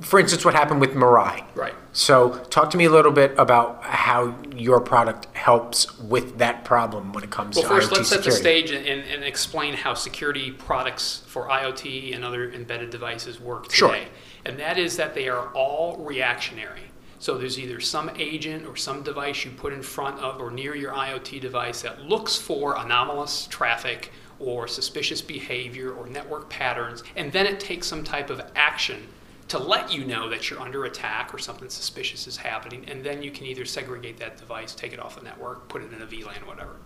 [0.00, 1.44] for instance, what happened with Mirai.
[1.54, 1.74] Right.
[1.96, 7.14] So, talk to me a little bit about how your product helps with that problem
[7.14, 7.90] when it comes to the product.
[7.90, 8.30] well, to first, IoT let's security.
[8.30, 13.40] set the stage and, and, explain how security products for IoT and other embedded devices
[13.40, 13.76] work today.
[13.76, 13.96] Sure.
[14.44, 16.82] And that is that they are all reactionary.
[17.18, 20.76] So there's either some agent or some device you put in front of or near
[20.76, 27.32] your IoT device that looks for anomalous traffic or suspicious behavior or network patterns, and
[27.32, 29.02] then it takes some type of action
[29.48, 33.22] to let you know that you're under attack or something suspicious is happening, and then
[33.22, 36.06] you can either segregate that device, take it off the network, put it in a
[36.06, 36.76] VLAN, whatever.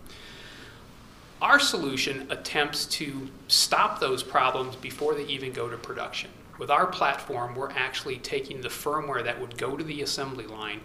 [1.40, 6.30] Our solution attempts to stop those problems before they even go to production.
[6.58, 10.82] With our platform, we're actually taking the firmware that would go to the assembly line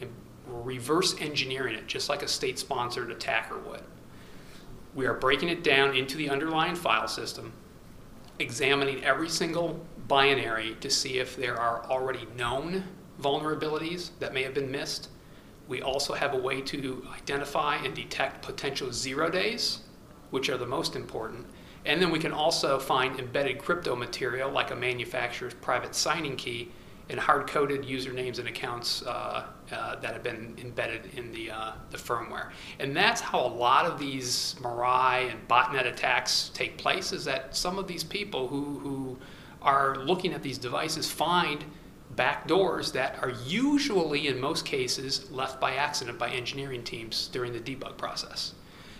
[0.00, 0.10] and
[0.46, 3.82] reverse engineering it just like a state sponsored attacker would.
[4.94, 7.52] We are breaking it down into the underlying file system,
[8.38, 12.84] examining every single binary to see if there are already known
[13.22, 15.10] vulnerabilities that may have been missed.
[15.68, 19.80] We also have a way to identify and detect potential zero days,
[20.30, 21.46] which are the most important.
[21.84, 26.70] And then we can also find embedded crypto material like a manufacturer's private signing key
[27.10, 31.96] and hard-coded usernames and accounts uh, uh, that have been embedded in the, uh, the
[31.96, 32.50] firmware.
[32.78, 37.56] And that's how a lot of these Mirai and botnet attacks take place, is that
[37.56, 39.18] some of these people who, who
[39.62, 41.64] are looking at these devices find
[42.16, 47.52] back doors that are usually, in most cases, left by accident by engineering teams during
[47.52, 48.54] the debug process.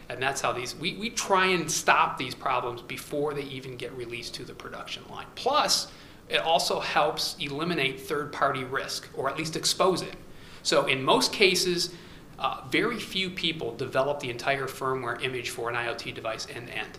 [0.09, 3.93] And that's how these, we, we try and stop these problems before they even get
[3.93, 5.27] released to the production line.
[5.35, 5.89] Plus,
[6.29, 10.17] it also helps eliminate third party risk, or at least expose it.
[10.63, 11.95] So, in most cases,
[12.39, 16.77] uh, very few people develop the entire firmware image for an IoT device end to
[16.77, 16.99] end.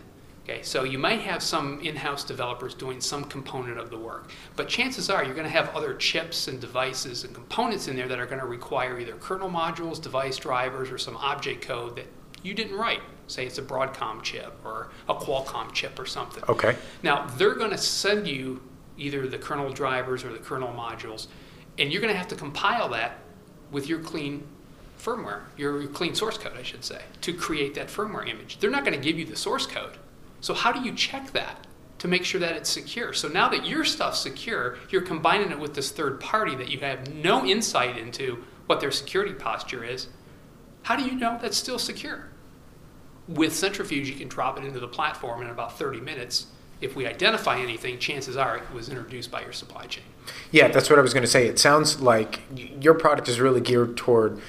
[0.49, 4.67] Okay, so you might have some in-house developers doing some component of the work, but
[4.67, 8.17] chances are you're going to have other chips and devices and components in there that
[8.17, 12.07] are going to require either kernel modules, device drivers, or some object code that
[12.41, 13.01] you didn't write.
[13.27, 16.43] Say it's a Broadcom chip or a Qualcomm chip or something.
[16.49, 16.75] Okay.
[17.03, 18.59] Now they're going to send you
[18.97, 21.27] either the kernel drivers or the kernel modules,
[21.77, 23.19] and you're going to have to compile that
[23.69, 24.47] with your clean
[24.99, 28.57] firmware, your clean source code, I should say, to create that firmware image.
[28.57, 29.95] They're not going to give you the source code
[30.41, 31.67] so how do you check that
[31.99, 33.13] to make sure that it's secure?
[33.13, 36.79] So now that your stuff's secure, you're combining it with this third party that you
[36.79, 40.07] have no insight into what their security posture is.
[40.83, 42.29] How do you know that's still secure?
[43.27, 46.47] With Centrifuge, you can drop it into the platform in about 30 minutes.
[46.81, 50.05] If we identify anything, chances are it was introduced by your supply chain.
[50.51, 51.47] Yeah, that's what I was going to say.
[51.47, 54.39] It sounds like your product is really geared toward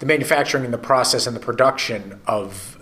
[0.00, 2.79] the manufacturing and the process and the production of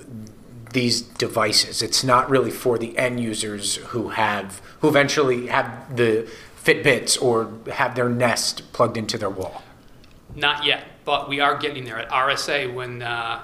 [0.73, 1.83] these devices.
[1.83, 6.29] It's not really for the end users who have who eventually have the
[6.63, 9.63] Fitbits or have their Nest plugged into their wall.
[10.35, 11.99] Not yet, but we are getting there.
[11.99, 13.41] At RSA, when uh,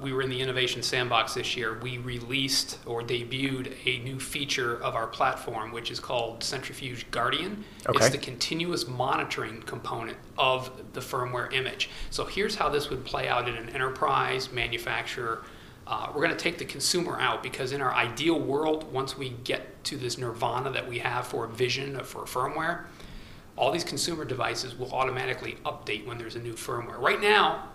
[0.00, 4.80] we were in the Innovation Sandbox this year, we released or debuted a new feature
[4.82, 7.64] of our platform, which is called Centrifuge Guardian.
[7.88, 7.98] Okay.
[7.98, 11.90] It's the continuous monitoring component of the firmware image.
[12.10, 15.42] So here's how this would play out in an enterprise manufacturer.
[15.88, 19.30] Uh, we're going to take the consumer out because in our ideal world, once we
[19.30, 22.84] get to this nirvana that we have for a vision for firmware,
[23.56, 26.98] all these consumer devices will automatically update when there's a new firmware.
[27.00, 27.70] Right now,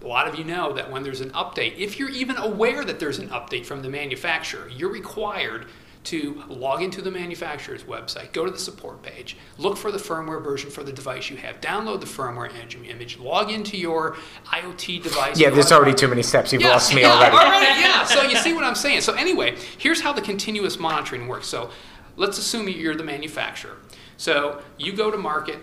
[0.00, 3.00] a lot of you know that when there's an update, if you're even aware that
[3.00, 5.66] there's an update from the manufacturer, you're required
[6.02, 10.42] to log into the manufacturer's website, go to the support page, look for the firmware
[10.42, 12.50] version for the device you have, download the firmware
[12.88, 15.38] image, log into your IoT device.
[15.38, 16.52] Yeah, there's already too many steps.
[16.52, 17.80] You've Yeah, lost me yeah, already.
[17.80, 18.04] yeah.
[18.04, 19.02] So you see what I'm saying.
[19.02, 21.46] So anyway, here's how the continuous monitoring works.
[21.48, 21.70] So
[22.16, 23.76] let's assume you're the manufacturer.
[24.16, 25.58] So you go to market,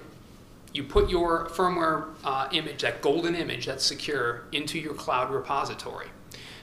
[0.71, 6.07] you put your firmware uh, image, that golden image that's secure, into your cloud repository.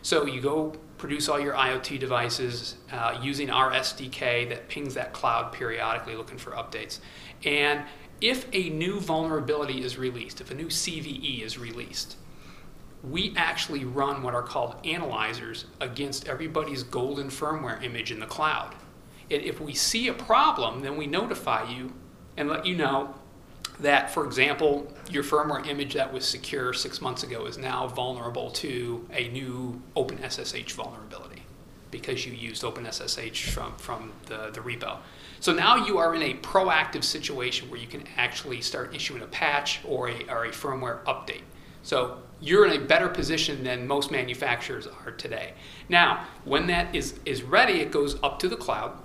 [0.03, 5.13] So you go produce all your IoT devices uh, using our SDK that pings that
[5.13, 7.01] cloud periodically looking for updates.
[7.45, 7.83] And
[8.23, 12.17] if a new vulnerability is released, if a new CVE is released,
[13.03, 18.75] we actually run what are called analyzers against everybody's golden firmware image in the cloud.
[19.31, 21.93] And if we see a problem, then we notify you
[22.39, 23.15] and let you know
[23.81, 28.51] that, for example, your firmware image that was secure six months ago is now vulnerable
[28.53, 31.43] to a new OpenSSH vulnerability
[31.91, 34.99] because you used OpenSSH from, from the, the repo.
[35.41, 39.27] So now you are in a proactive situation where you can actually start issuing a
[39.27, 41.43] patch or a, or a firmware update.
[41.83, 45.55] So you're in a better position than most manufacturers are today.
[45.89, 48.99] Now, when that is, is ready, it goes up to the cloud,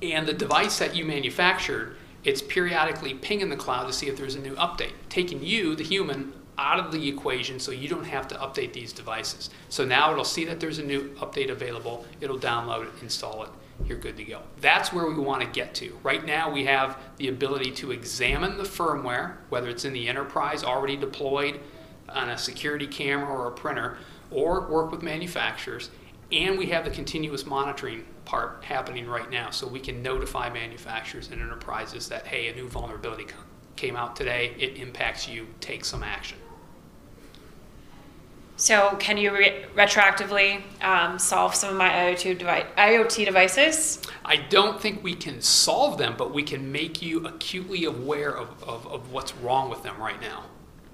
[0.00, 4.34] and the device that you manufactured, it's periodically pinging the cloud to see if there's
[4.34, 8.28] a new update, taking you, the human, out of the equation so you don't have
[8.28, 9.50] to update these devices.
[9.68, 13.50] So now it'll see that there's a new update available, it'll download it, install it,
[13.86, 14.42] you're good to go.
[14.60, 15.98] That's where we want to get to.
[16.02, 20.62] Right now, we have the ability to examine the firmware, whether it's in the enterprise
[20.62, 21.58] already deployed
[22.08, 23.96] on a security camera or a printer,
[24.30, 25.90] or work with manufacturers.
[26.30, 31.28] And we have the continuous monitoring part happening right now, so we can notify manufacturers
[31.30, 33.26] and enterprises that, hey, a new vulnerability
[33.76, 36.38] came out today, it impacts you, take some action.
[38.56, 42.38] So, can you re- retroactively um, solve some of my IoT,
[42.76, 44.00] IoT devices?
[44.24, 48.62] I don't think we can solve them, but we can make you acutely aware of,
[48.62, 50.44] of, of what's wrong with them right now.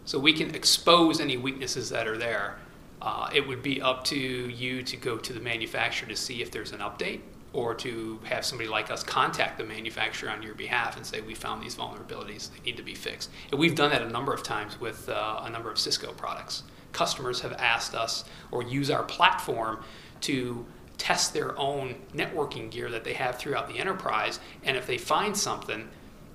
[0.07, 2.59] So we can expose any weaknesses that are there.
[3.01, 6.51] Uh, it would be up to you to go to the manufacturer to see if
[6.51, 7.21] there's an update
[7.53, 11.35] or to have somebody like us contact the manufacturer on your behalf and say, we
[11.35, 13.31] found these vulnerabilities, they need to be fixed.
[13.51, 16.63] And we've done that a number of times with uh, a number of Cisco products.
[16.93, 19.83] Customers have asked us or use our platform
[20.23, 20.67] to
[20.99, 24.41] test their own networking gear that they have throughout the enterprise.
[24.65, 25.89] And if they find something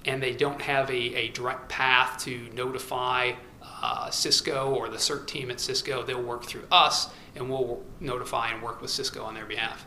[0.06, 3.34] and they don't have a, a direct path to notify
[3.84, 8.50] uh, Cisco or the CERT team at Cisco, they'll work through us and we'll notify
[8.50, 9.86] and work with Cisco on their behalf.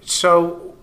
[0.00, 0.74] So,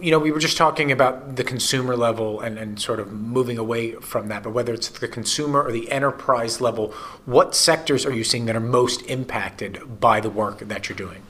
[0.00, 3.58] you know, we were just talking about the consumer level and, and sort of moving
[3.58, 6.92] away from that, but whether it's the consumer or the enterprise level,
[7.26, 11.22] what sectors are you seeing that are most impacted by the work that you're doing?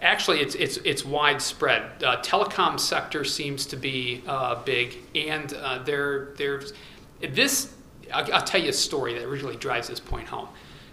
[0.00, 2.04] Actually, it's it's it's widespread.
[2.04, 6.74] Uh, telecom sector seems to be uh, big, and uh, there there's
[7.20, 7.72] this.
[8.12, 10.48] I'll, I'll tell you a story that really drives this point home.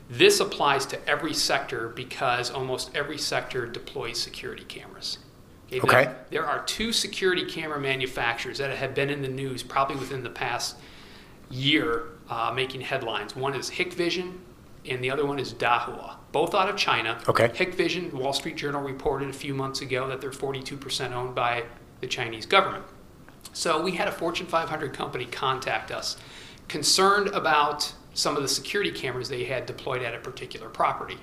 [0.09, 5.19] This applies to every sector because almost every sector deploys security cameras.
[5.71, 6.03] Okay.
[6.03, 10.23] There, there are two security camera manufacturers that have been in the news probably within
[10.23, 10.75] the past
[11.49, 13.35] year uh, making headlines.
[13.35, 14.37] One is Hikvision,
[14.85, 17.19] and the other one is Dahua, both out of China.
[17.27, 17.49] Okay.
[17.49, 21.63] Hikvision, Wall Street Journal reported a few months ago that they're 42% owned by
[22.01, 22.83] the Chinese government.
[23.53, 26.17] So we had a Fortune 500 company contact us,
[26.67, 31.17] concerned about some of the security cameras they had deployed at a particular property.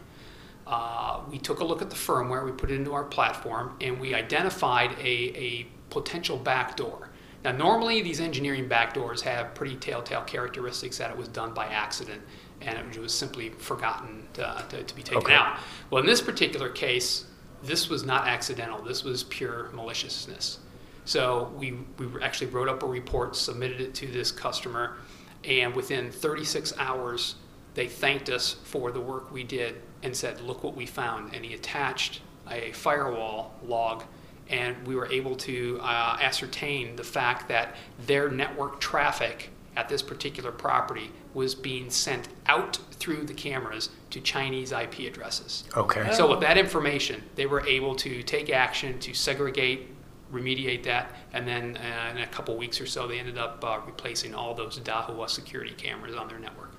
[0.67, 3.99] Uh, we took a look at the firmware, we put it into our platform, and
[3.99, 7.11] we identified a, a potential backdoor.
[7.43, 12.21] Now, normally these engineering backdoors have pretty telltale characteristics that it was done by accident
[12.61, 15.35] and it was simply forgotten to, to, to be taken Okay.
[15.35, 15.59] out.
[15.89, 17.25] Well, in this particular case,
[17.63, 20.59] this was not accidental, this was pure maliciousness.
[21.07, 24.97] So we, we actually wrote up a report, submitted it to this customer,
[25.45, 27.37] and within 36 hours,
[27.75, 31.35] they thanked us for the work we did and said, Look what we found.
[31.35, 34.05] And he attached a firewall log,
[34.49, 40.03] and we were able to uh, ascertain the fact that their network traffic at this
[40.03, 45.65] particular property was being sent out through the cameras to Chinese IP addresses.
[45.77, 46.13] Okay.
[46.13, 49.89] So with that information, they were able to take action to segregate,
[50.33, 53.79] remediate that, and then uh, in a couple weeks or so, they ended up uh,
[53.87, 56.73] replacing all those Dahua security cameras on their network.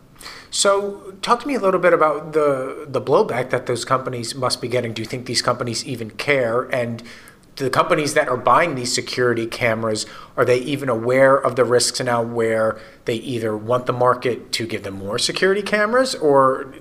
[0.50, 4.62] So, talk to me a little bit about the the blowback that those companies must
[4.62, 4.94] be getting.
[4.94, 6.64] Do you think these companies even care?
[6.64, 7.02] And
[7.56, 10.06] the companies that are buying these security cameras
[10.38, 14.66] are they even aware of the risks now where they either want the market to
[14.66, 16.74] give them more security cameras or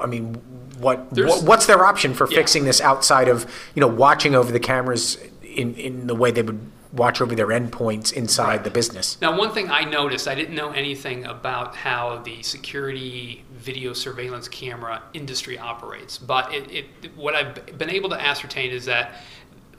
[0.00, 0.34] i mean
[0.78, 2.36] what, what what's their option for Yeah.
[2.36, 5.16] fixing this outside of you know watching over the cameras
[5.56, 6.60] in in the way they would
[6.92, 10.72] watch over their endpoints inside the business Now, one thing I noticed, I didn't know
[10.72, 17.78] anything about how the security video surveillance camera industry operates, but it, it, what I've
[17.78, 19.14] been able to ascertain is that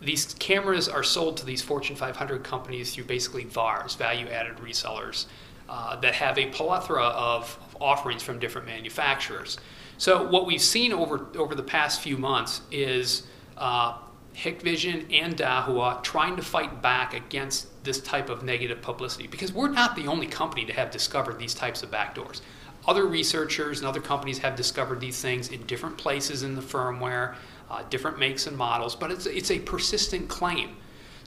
[0.02, 5.26] these cameras are sold to these Fortune 500 companies through basically VARs, value added resellers,
[5.70, 9.58] uh, that have a plethora of, of offerings from different manufacturers.
[9.98, 13.24] So, what we've seen over, over the past few months is
[13.58, 13.98] uh,
[14.36, 19.70] Hikvision and Dahua trying to fight back against this type of negative publicity because we're
[19.70, 22.42] not the only company to have discovered these types of backdoors.
[22.88, 27.36] Other researchers and other companies have discovered these things in different places in the firmware,
[27.70, 30.76] uh, different makes and models, but it's, it's a persistent claim.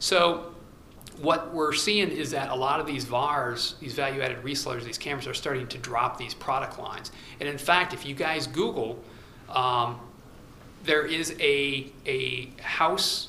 [0.00, 0.50] So,
[1.18, 4.98] what we're seeing is that a lot of these VARs, these value added resellers, these
[4.98, 7.12] cameras are starting to drop these product lines.
[7.38, 8.98] And in fact, if you guys Google,
[9.48, 10.00] um,
[10.84, 13.28] there is a, a House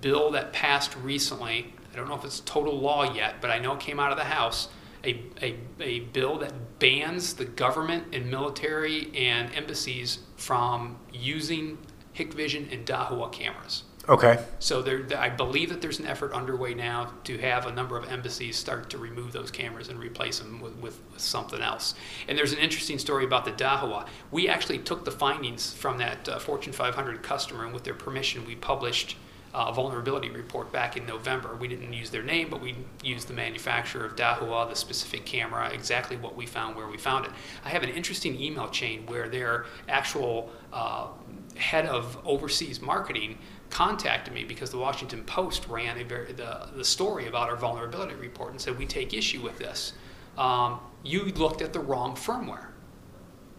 [0.00, 1.72] bill that passed recently.
[1.92, 4.18] I don't know if it's total law yet, but I know it came out of
[4.18, 4.68] the House.
[5.02, 11.78] A, a, a bill that bans the government and military and embassies from using
[12.14, 13.84] Hikvision and Dahua cameras.
[14.08, 17.96] Okay So there, I believe that there's an effort underway now to have a number
[17.96, 21.94] of embassies start to remove those cameras and replace them with, with, with something else.
[22.28, 24.06] And there's an interesting story about the Dahua.
[24.30, 28.46] We actually took the findings from that uh, Fortune 500 customer, and with their permission,
[28.46, 29.16] we published
[29.52, 31.56] a vulnerability report back in November.
[31.56, 35.70] We didn't use their name, but we used the manufacturer of Dahua, the specific camera,
[35.70, 37.32] exactly what we found, where we found it.
[37.64, 41.08] I have an interesting email chain where their actual uh,
[41.56, 43.38] head of overseas marketing
[43.70, 48.14] contacted me because the Washington Post ran a very, the, the story about our vulnerability
[48.14, 49.92] report and said, We take issue with this.
[50.36, 52.66] Um, you looked at the wrong firmware.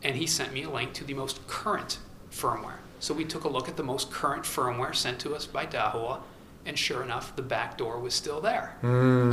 [0.03, 1.99] And he sent me a link to the most current
[2.31, 2.77] firmware.
[2.99, 6.21] So we took a look at the most current firmware sent to us by Dahua,
[6.65, 8.77] and sure enough, the back door was still there.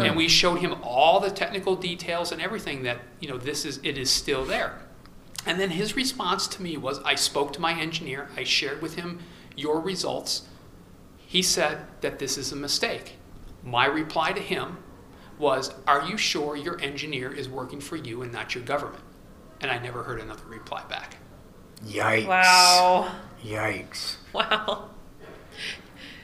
[0.01, 3.79] And we showed him all the technical details and everything that, you know, this is,
[3.83, 4.81] it is still there.
[5.45, 8.95] And then his response to me was I spoke to my engineer, I shared with
[8.95, 9.21] him
[9.57, 10.49] your results.
[11.29, 13.17] He said that this is a mistake.
[13.63, 14.79] My reply to him
[15.39, 19.05] was, Are you sure your engineer is working for you and not your government?
[19.61, 21.19] And I never heard another reply back.
[21.85, 23.15] yikes Wow.
[23.45, 24.89] yikes Wow.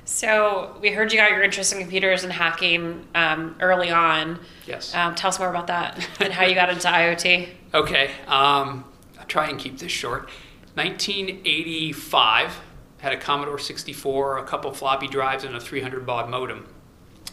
[0.07, 4.41] So we heard you got your interest in computers and hacking um, early on.
[4.67, 4.95] Yes.
[4.95, 7.49] Um, tell us more about that and how you got into IoT.
[7.75, 8.87] Okay, um,
[9.19, 10.31] I'll try and keep this short.
[10.77, 12.59] 1985
[13.05, 16.67] had a Commodore 64, a couple floppy drives, and a 300 baud modem.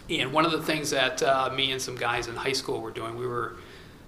[0.10, 2.92] And one of the things that uh, me and some guys in high school were
[2.92, 3.56] doing, we were,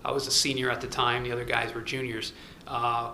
[0.04, 2.34] I was a senior at the time, the other guys were juniors.
[2.68, 3.12] Uh,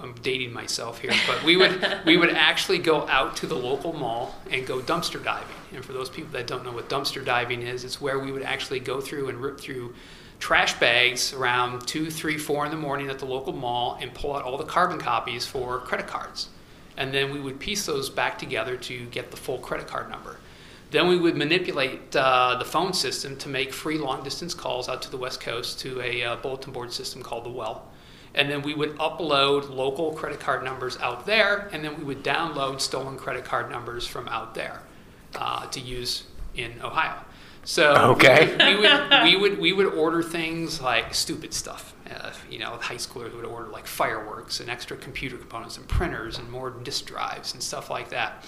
[0.00, 3.92] I'm dating myself here, but we would we would actually go out to the local
[3.92, 5.56] mall and go dumpster diving.
[5.72, 8.42] And for those people that don't know what dumpster diving is, it's where we would
[8.42, 9.94] actually go through and rip through
[10.40, 14.34] trash bags around two, three, four in the morning at the local mall and pull
[14.34, 16.48] out all the carbon copies for credit cards.
[17.02, 20.36] And then we would piece those back together to get the full credit card number.
[20.92, 25.02] Then we would manipulate uh, the phone system to make free long distance calls out
[25.02, 27.88] to the West Coast to a uh, bulletin board system called the Well.
[28.36, 32.22] And then we would upload local credit card numbers out there, and then we would
[32.22, 34.80] download stolen credit card numbers from out there
[35.34, 36.22] uh, to use
[36.54, 37.16] in Ohio.
[37.64, 38.56] So Okay.
[38.58, 41.91] we, would, we would we would order things like stupid stuff.
[42.10, 46.38] Uh, you know, high schoolers would order like fireworks and extra computer components and printers
[46.38, 48.44] and more disk drives and stuff like that.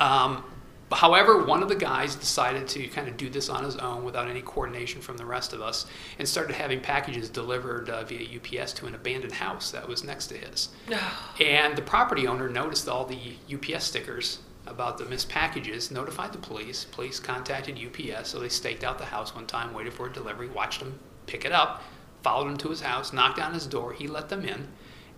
[0.00, 0.44] Um,
[0.92, 4.28] However, one of the guys decided to kind of do this on his own without
[4.28, 5.86] any coordination from the rest of us
[6.18, 10.28] and started having packages delivered uh, via UPS to an abandoned house that was next
[10.28, 10.68] to his.
[11.40, 13.18] and the property owner noticed all the
[13.52, 16.84] UPS stickers about the missed packages, notified the police.
[16.84, 20.48] Police contacted UPS, so they staked out the house one time, waited for a delivery,
[20.48, 21.82] watched him pick it up,
[22.24, 23.92] followed him to his house, knocked on his door.
[23.92, 24.66] He let them in.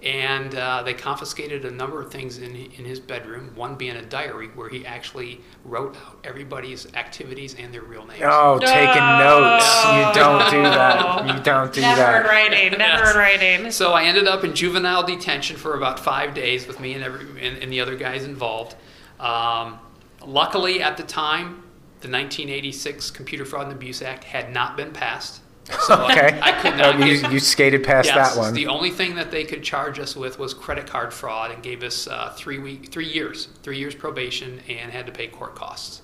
[0.03, 4.03] and uh, they confiscated a number of things in, in his bedroom, one being a
[4.05, 8.21] diary where he actually wrote out everybody's activities and their real names.
[8.23, 9.67] Oh, taking notes.
[9.87, 11.27] You don't do that.
[11.37, 11.97] You don't do that.
[11.97, 12.79] Never in writing.
[12.79, 13.13] Never Yes.
[13.15, 13.71] in writing.
[13.71, 17.25] So I ended up in juvenile detention for about five days with me and, every,
[17.47, 18.75] and, and the other guys involved.
[19.19, 19.79] Um,
[20.27, 21.63] luckily, at the time,
[22.01, 25.41] the 1986 Computer Fraud and Abuse Act had not been passed.
[25.87, 26.39] So Okay.
[26.41, 28.55] I, I could not Oh, you, get- you skated past Yes, that one.
[28.55, 31.83] The only thing that they could charge us with was credit card fraud and gave
[31.83, 36.03] us uh, three week, three years, three years probation, and had to pay court costs.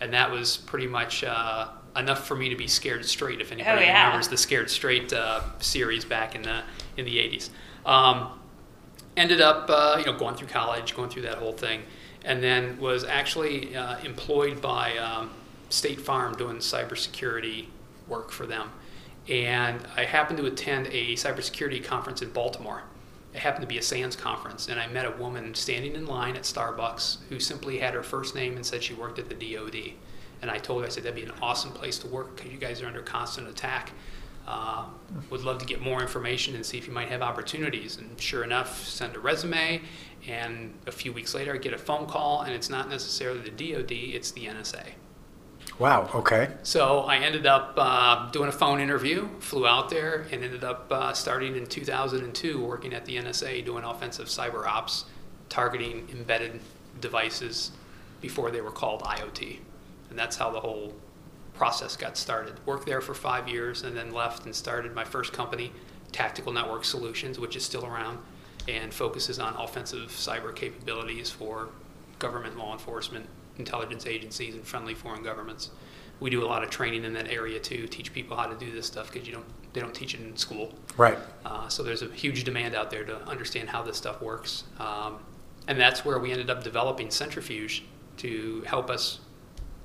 [0.00, 3.40] And that was pretty much uh, enough for me to be scared straight.
[3.40, 4.04] If anybody Oh, yeah.
[4.06, 6.62] remembers the Scared Straight uh, series back in the
[6.96, 7.50] in the 80s.
[7.84, 8.38] Um,
[9.16, 11.82] ended up, uh, you know, going through college, going through that whole thing,
[12.24, 15.30] and then was actually uh, employed by um,
[15.68, 17.66] State Farm doing cybersecurity
[18.08, 18.70] work for them.
[19.28, 22.82] And I happened to attend a cybersecurity conference in Baltimore.
[23.32, 26.36] It happened to be a SANS conference, and I met a woman standing in line
[26.36, 29.92] at Starbucks who simply had her first name and said she worked at the DoD.
[30.42, 32.58] And I told her, I said, that'd be an awesome place to work because you
[32.58, 33.92] guys are under constant attack.
[34.48, 34.86] Uh,
[35.28, 37.98] would love to get more information and see if you might have opportunities.
[37.98, 39.80] And sure enough, send a resume,
[40.26, 43.50] and a few weeks later, I get a phone call, and it's not necessarily the
[43.50, 44.86] DoD, it's the NSA.
[45.78, 46.10] Wow.
[46.14, 46.48] Okay.
[46.62, 50.88] So I ended up uh, doing a phone interview, flew out there, and ended up
[50.90, 55.06] uh, starting in 2002 working at the NSA doing offensive cyber ops,
[55.48, 56.60] targeting embedded
[57.00, 57.72] devices
[58.20, 59.58] before they were called IoT.
[60.10, 60.94] And that's how the whole
[61.54, 62.54] process got started.
[62.66, 65.72] Worked there for five years and then left and started my first company,
[66.12, 68.18] Tactical Network Solutions, which is still around
[68.68, 71.70] and focuses on offensive cyber capabilities for
[72.18, 73.26] government, law enforcement,
[73.60, 75.70] intelligence agencies, and friendly foreign governments.
[76.18, 78.70] We do a lot of training in that area too, teach people how to do
[78.72, 80.74] this stuff because you don't they don't teach it in school.
[80.96, 81.16] Right.
[81.44, 84.64] Uh, so there's a huge demand out there to understand how this stuff works.
[84.80, 85.20] Um,
[85.68, 87.84] and that's where we ended up developing Centrifuge
[88.16, 89.20] to help us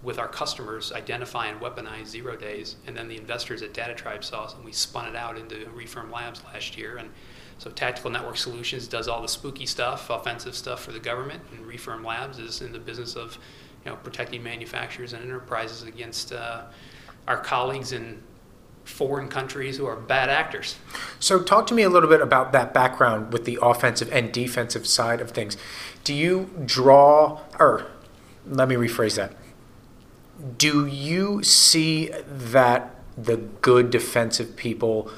[0.01, 2.78] with our customers identify and weaponize zero days.
[2.88, 6.11] And then the investors at DataTribe saw us and we spun it out into Refirm
[6.11, 6.97] Labs last year.
[6.97, 7.09] And
[7.57, 11.65] so Tactical Network Solutions does all the spooky stuff, offensive stuff for the government, and
[11.65, 13.38] Refirm Labs is in the business of
[13.86, 16.63] you know, protecting manufacturers and enterprises against uh,
[17.27, 18.21] our colleagues in
[18.83, 20.75] foreign countries who are bad actors.
[21.19, 24.86] So, talk to me a little bit about that background with the offensive and defensive
[24.88, 25.57] side of things.
[26.03, 27.88] Do you draw, or
[28.47, 29.33] let me rephrase that.
[30.57, 35.09] Do you see that the good defensive people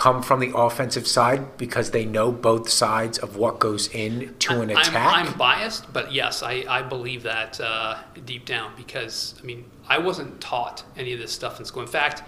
[0.00, 4.70] come from the offensive side because they know both sides of what goes into an
[4.70, 5.26] I'm- attack?
[5.28, 9.98] I'm, biased, but yes, I, I believe that uh, deep down because, I mean, I
[9.98, 11.82] wasn't taught any of this stuff in school.
[11.82, 12.22] In fact,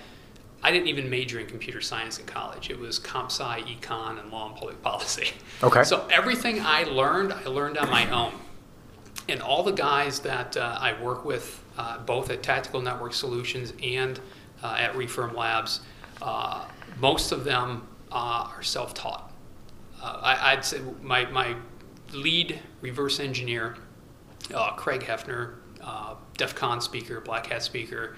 [0.63, 2.69] I didn't even major in computer science in college.
[2.69, 5.31] It was comp sci, econ, and law and public policy.
[5.63, 5.85] Okay.
[5.85, 8.35] So everything I learned, I learned on my own.
[9.31, 13.73] And all the guys that uh, I work with, uh, both at Tactical Network Solutions
[13.83, 14.21] and
[14.63, 15.81] uh, at Refirm Labs,
[16.21, 16.67] uh,
[16.99, 19.33] most of them uh, are self-taught.
[20.03, 21.55] Uh, I, I'd say my, my
[22.13, 23.77] lead reverse engineer,
[24.55, 28.17] uh, Craig Heffner, uh, DEF CON speaker, Black Hat speaker,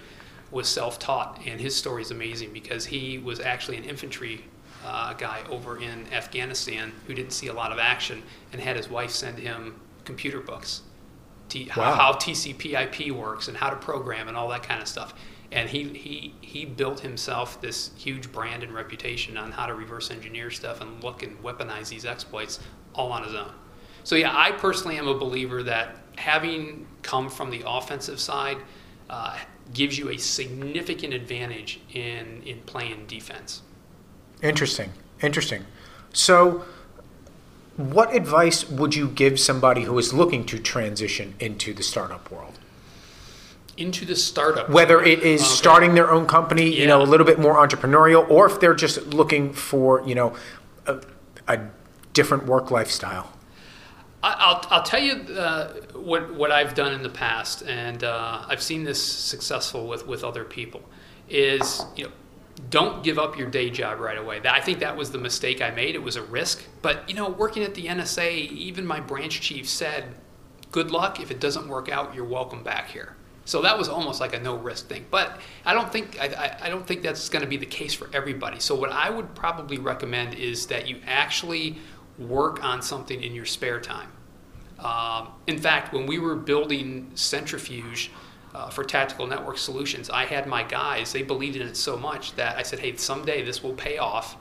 [0.50, 4.44] was self-taught, and his story is amazing because he was actually an infantry
[4.84, 8.22] uh, guy over in Afghanistan who didn't see a lot of action
[8.52, 10.82] and had his wife send him computer books,
[11.48, 11.94] T- how, Wow.
[11.94, 15.14] how TCP/IP works and how to program and all that kind of stuff.
[15.54, 20.10] And he, he, he built himself this huge brand and reputation on how to reverse
[20.10, 22.58] engineer stuff and look and weaponize these exploits
[22.92, 23.52] all on his own.
[24.02, 28.58] So yeah, I personally am a believer that having come from the offensive side
[29.08, 29.38] uh,
[29.72, 33.62] gives you a significant advantage in, in playing defense.
[34.42, 34.90] Interesting.
[35.22, 35.64] Interesting.
[36.12, 36.64] So,
[37.76, 42.58] what advice would you give somebody who is looking to transition into the startup world?
[43.76, 44.70] Into the startup.
[44.70, 45.50] Whether it is Okay.
[45.50, 49.08] starting their own company, you know, a little bit more entrepreneurial, or if they're just
[49.08, 50.34] looking for, you know,
[50.86, 51.00] a,
[51.48, 51.58] a
[52.12, 53.30] different work lifestyle.
[54.22, 58.62] I'll, I'll tell you uh, what, what I've done in the past, and uh, I've
[58.62, 60.82] seen this successful with, with other people,
[61.28, 62.12] is you know,
[62.70, 64.40] don't give up your day job right away.
[64.40, 65.94] That, I think that was the mistake I made.
[65.94, 66.62] It was a risk.
[66.80, 70.04] But you know, working at the NSA, even my branch chief said,
[70.70, 71.20] good luck.
[71.20, 73.16] If it doesn't work out, you're welcome back here.
[73.44, 75.04] So that was almost like a no risk thing.
[75.10, 78.08] But I don't think I, I, don't think that's going to be the case for
[78.12, 78.58] everybody.
[78.58, 81.76] So what I would probably recommend is that you actually
[82.18, 84.08] work on something in your spare time.
[84.78, 88.10] Um, in fact, when we were building Centrifuge
[88.54, 92.34] uh, for Tactical Network Solutions, I had my guys, they believed in it so much
[92.36, 94.36] that I said, hey, someday this will pay off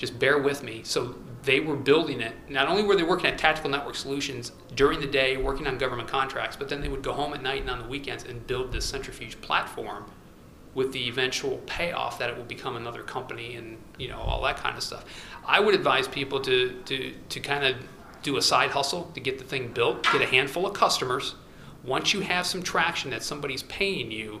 [0.00, 0.80] just bear with me.
[0.82, 2.32] So they were building it.
[2.48, 6.08] Not only were they working at Tactical Network Solutions during the day, working on government
[6.08, 8.72] contracts, but then they would go home at night and on the weekends and build
[8.72, 10.06] this centrifuge platform
[10.74, 14.56] with the eventual payoff that it will become another company and you know all that
[14.56, 15.04] kind of stuff.
[15.44, 17.76] I would advise people to to to kind of
[18.22, 21.34] do a side hustle to get the thing built, get a handful of customers.
[21.84, 24.40] Once you have some traction that somebody's paying you,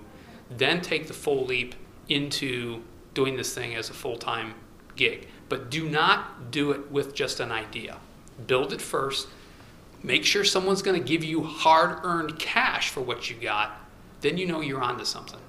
[0.50, 1.74] then take the full leap
[2.08, 2.82] into
[3.14, 4.54] doing this thing as a full-time
[4.96, 5.26] gig.
[5.50, 7.98] But do not do it with just an idea.
[8.46, 9.28] Build it first.
[10.02, 13.72] Make sure someone's going to give you hard-earned cash for what you got.
[14.22, 15.40] Then you know you're onto something.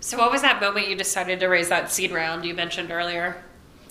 [0.00, 3.42] So, what was that moment you decided to raise that seed round you mentioned earlier?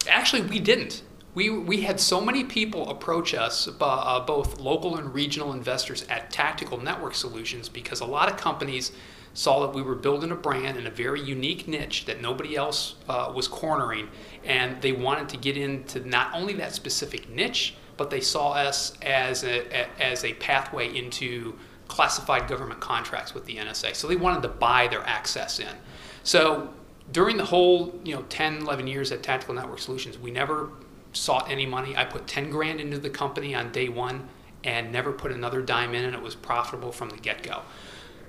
[0.08, 1.04] Actually, we didn't.
[1.34, 6.32] We, we had so many people approach us, uh, both local and regional investors at
[6.32, 8.92] Tactical Network Solutions, because a lot of companies
[9.36, 12.96] saw that we were building a brand in a very unique niche that nobody else
[13.08, 14.08] uh, was cornering,
[14.44, 18.98] and they wanted to get into not only that specific niche, but they saw us
[19.02, 21.54] as a, as a pathway into
[21.88, 23.94] classified government contracts with the NSA.
[23.94, 25.76] So they wanted to buy their access in.
[26.24, 26.74] So
[27.12, 30.70] during the whole you know 10, 11 years at Tactical Network Solutions, we never
[31.12, 31.96] sought any money.
[31.96, 34.28] I put 10 grand into the company on day one
[34.64, 37.62] and never put another dime in, and it was profitable from the get go.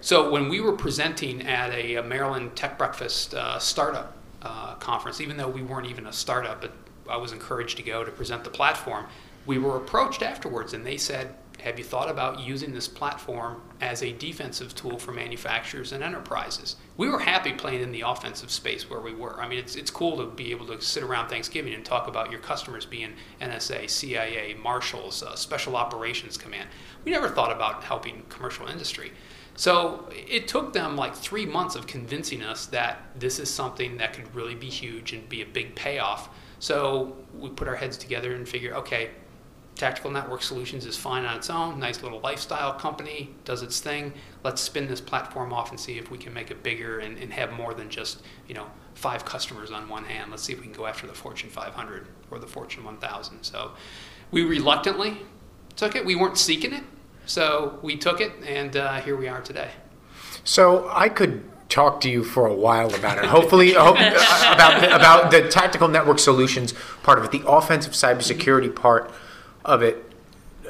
[0.01, 5.37] So when we were presenting at a, Maryland Tech Breakfast uh, startup uh, conference, even
[5.37, 6.73] though we weren't even a startup, but
[7.09, 9.07] I was encouraged to go to present the platform,
[9.47, 14.03] we were approached afterwards and they said, have you thought about using this platform as
[14.03, 16.77] a defensive tool for manufacturers and enterprises?
[16.97, 19.41] We were happy playing in the offensive space where we were.
[19.41, 22.31] I mean, it's, it's cool to be able to sit around Thanksgiving and talk about
[22.31, 26.69] your customers being NSA, CIA, Marshals, uh, Special Operations Command.
[27.05, 29.13] We never thought about helping commercial industry.
[29.57, 34.13] So it took them like three months of convincing us that this is something that
[34.13, 36.29] could really be huge and be a big payoff.
[36.59, 39.11] So we put our heads together and figured, okay,
[39.77, 44.13] Tactical Network Solutions is fine on its own, nice little lifestyle company, does its thing.
[44.43, 47.33] Let's spin this platform off and see if we can make it bigger and, and
[47.33, 50.31] have more than just, you know, five customers on one hand.
[50.31, 53.43] Let's see if we can go after the Fortune 500 or the Fortune 1000.
[53.43, 53.73] So
[54.31, 55.19] we reluctantly
[55.77, 56.07] took it.
[56.07, 56.83] We weren't seeking it,
[57.27, 59.71] so we took it, and uh, here we are today.
[60.45, 63.25] So I could talk to you for a while about it.
[63.25, 66.73] Hopefully, hope, uh, about the, about the tactical network solutions
[67.03, 69.11] part of it, the offensive cybersecurity part
[69.65, 70.03] of it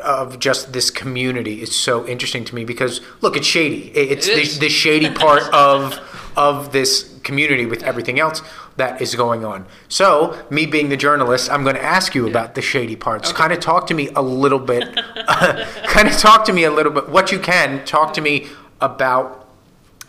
[0.03, 3.91] of just this community is so interesting to me because look, it's shady.
[3.95, 5.99] It's It the, the shady part of
[6.37, 8.41] of this community with everything else
[8.77, 9.67] that is going on.
[9.89, 13.33] So, me being the journalist, I'm going to ask you about the shady parts.
[13.33, 14.95] Kind of talk to me a little bit.
[15.27, 17.11] kind of talk to me a little bit.
[17.11, 18.47] What you can talk to me
[18.81, 19.47] about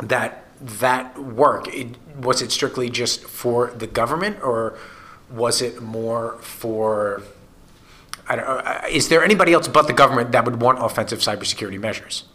[0.02, 1.68] that that work.
[1.68, 4.78] It, was it strictly just for the government, or
[5.30, 7.22] was it more for?
[8.30, 11.80] I don't, uh, is there anybody else but the government that would want offensive cybersecurity
[11.80, 12.26] measures?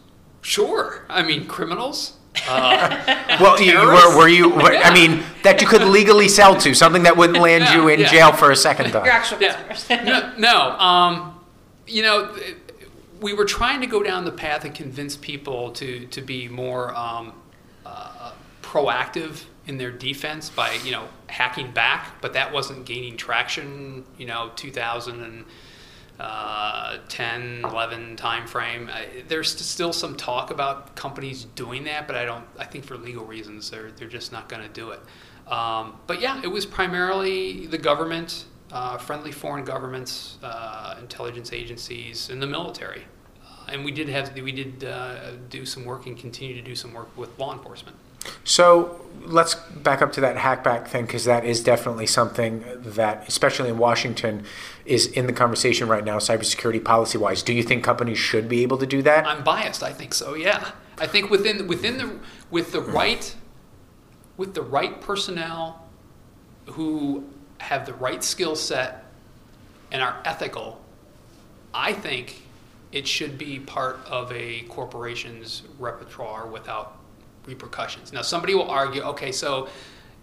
[0.40, 1.04] Sure.
[1.08, 2.16] I mean, criminals.
[2.48, 4.48] Well, you, were, were you?
[4.50, 8.00] Were, I mean, that you could legally sell to something that wouldn't land you in
[8.00, 8.06] Yeah.
[8.10, 9.04] jail for a second thought.
[9.04, 9.60] Your actual Yeah.
[9.64, 10.06] customers.
[10.06, 10.70] no, no.
[10.78, 11.40] Um,
[11.86, 12.34] you know,
[13.20, 16.94] we were trying to go down the path and convince people to to be more
[16.96, 17.32] um,
[17.86, 18.32] uh,
[18.62, 24.04] proactive in their defense by you know hacking back, but that wasn't gaining traction.
[24.18, 25.44] You know, 2000 and
[26.22, 28.88] uh, 10, 11 timeframe.
[28.88, 32.44] I, there's still some talk about companies doing that, but I don't.
[32.58, 35.00] I think for legal reasons, they're they're just not going to do it.
[35.48, 42.30] Um, but yeah, it was primarily the government, uh, friendly foreign governments, uh, intelligence agencies,
[42.30, 43.02] and the military.
[43.68, 46.92] And we did have we did uh, do some work and continue to do some
[46.92, 47.96] work with law enforcement.
[48.44, 53.68] So let's back up to that hackback thing because that is definitely something that, especially
[53.68, 54.44] in Washington,
[54.84, 57.42] is in the conversation right now, cybersecurity policy wise.
[57.42, 59.26] Do you think companies should be able to do that?
[59.26, 59.82] I'm biased.
[59.82, 60.34] I think so.
[60.34, 62.18] Yeah, I think within within the
[62.50, 63.34] with the right
[64.36, 65.86] with the right personnel
[66.70, 67.24] who
[67.58, 69.04] have the right skill set
[69.90, 70.80] and are ethical,
[71.72, 72.42] I think
[72.92, 76.98] it should be part of a corporation's repertoire without
[77.46, 78.12] repercussions.
[78.12, 79.68] Now, somebody will argue, okay, so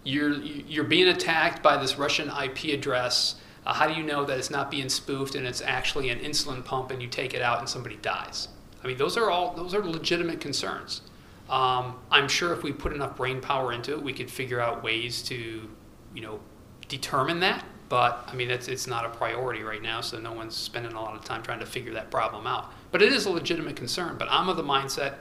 [0.04, 3.36] you're you're being attacked by this Russian IP address.
[3.66, 6.64] Uh, how do you know that it's not being spoofed and it's actually an insulin
[6.64, 8.48] pump and you take it out and somebody dies?
[8.82, 11.02] I mean, those are all those are legitimate concerns.
[11.50, 14.82] Um, I'm sure if we put enough brain power into it, we could figure out
[14.84, 15.68] ways to,
[16.14, 16.40] you know,
[16.88, 17.64] determine that.
[17.88, 21.00] But I mean, it's it's not a priority right now, so no one's spending a
[21.00, 22.72] lot of time trying to figure that problem out.
[22.92, 24.16] But it is a legitimate concern.
[24.16, 25.14] But I'm of the mindset,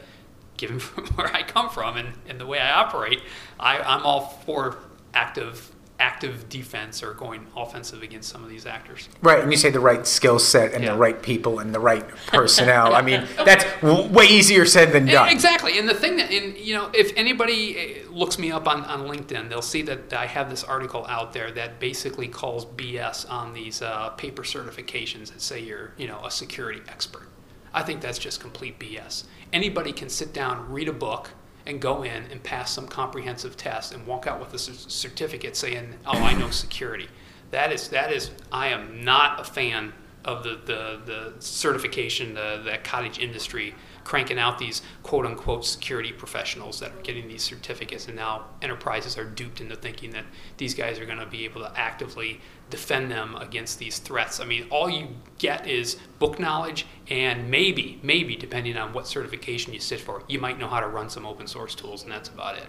[0.56, 0.80] given
[1.16, 3.22] where I come from and, and the way I operate,
[3.60, 4.78] I, I'm all for
[5.16, 9.10] active active defense or going offensive against some of these actors.
[9.22, 10.94] Right, and you say the right skill set and Yeah.
[10.94, 12.96] the right people and the right personnel.
[12.96, 15.30] I mean, that's w- way easier said than done.
[15.30, 18.84] Exactly, and the thing that, and you know, if anybody eh, looks me up on,
[18.86, 23.30] on LinkedIn, they'll see that I have this article out there that basically calls BS
[23.30, 27.28] on these uh, paper certifications that say you're, you know, a security expert.
[27.74, 29.26] I think that's just complete BS.
[29.54, 31.32] Anybody can sit down, read a book,
[31.70, 35.94] and go in and pass some comprehensive test and walk out with a certificate saying,
[36.06, 37.08] "Oh, I know security."
[37.52, 38.32] That is that is.
[38.52, 39.94] I am not a fan
[40.26, 43.76] of the the, the certification, the, the cottage industry
[44.10, 49.20] cranking out these quote unquote security professionals that are getting these certificates, and now enterprises
[49.20, 50.26] are duped into thinking that
[50.58, 52.42] these guys are going to be able to actively
[52.72, 54.40] defend them against these threats.
[54.40, 59.74] I mean, all you get is book knowledge, and maybe, maybe depending on what certification
[59.74, 62.30] you sit for, you might know how to run some open source tools, and that's
[62.30, 62.66] about it.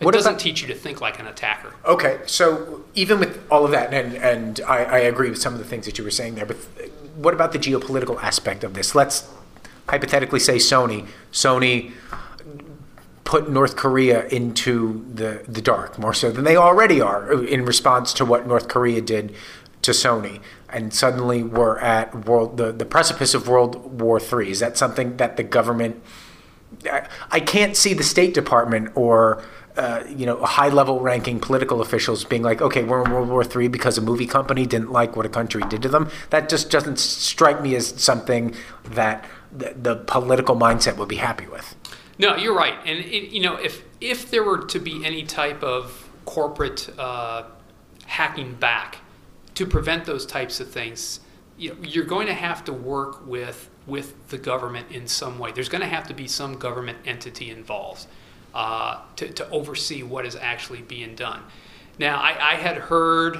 [0.00, 1.72] It What doesn't about- teach you to think like an attacker.
[1.86, 5.60] Okay, so even with all of that, and, and I, I agree with some of
[5.60, 6.58] the things that you were saying there, but
[7.16, 8.94] what about the geopolitical aspect of this?
[8.94, 9.30] Let's
[9.88, 11.06] hypothetically say Sony.
[11.32, 11.92] Sony
[13.24, 18.12] put North Korea into the, the dark more so than they already are in response
[18.14, 19.34] to what North Korea did
[19.82, 20.40] to Sony.
[20.68, 24.50] And suddenly we're at world the, the precipice of World War III.
[24.50, 26.02] Is that something that the government
[26.90, 29.42] I- I can't see the State Department or
[29.76, 33.44] uh, you know high level ranking political officials being like, okay, we're in World War
[33.44, 36.08] III because a movie company didn't like what a country did to them.
[36.30, 38.54] That just doesn't strike me as something
[38.90, 39.24] that
[39.54, 41.74] the, the political mindset would be happy with.
[42.18, 42.74] No, you're right.
[42.84, 47.44] And it, you know, if if there were to be any type of corporate uh,
[48.06, 48.98] hacking back
[49.54, 51.20] to prevent those types of things,
[51.56, 55.52] you know, you're going to have to work with with the government in some way.
[55.52, 58.06] There's going to have to be some government entity involved
[58.54, 61.42] uh, to, to oversee what is actually being done.
[61.98, 63.38] Now, I, I had heard,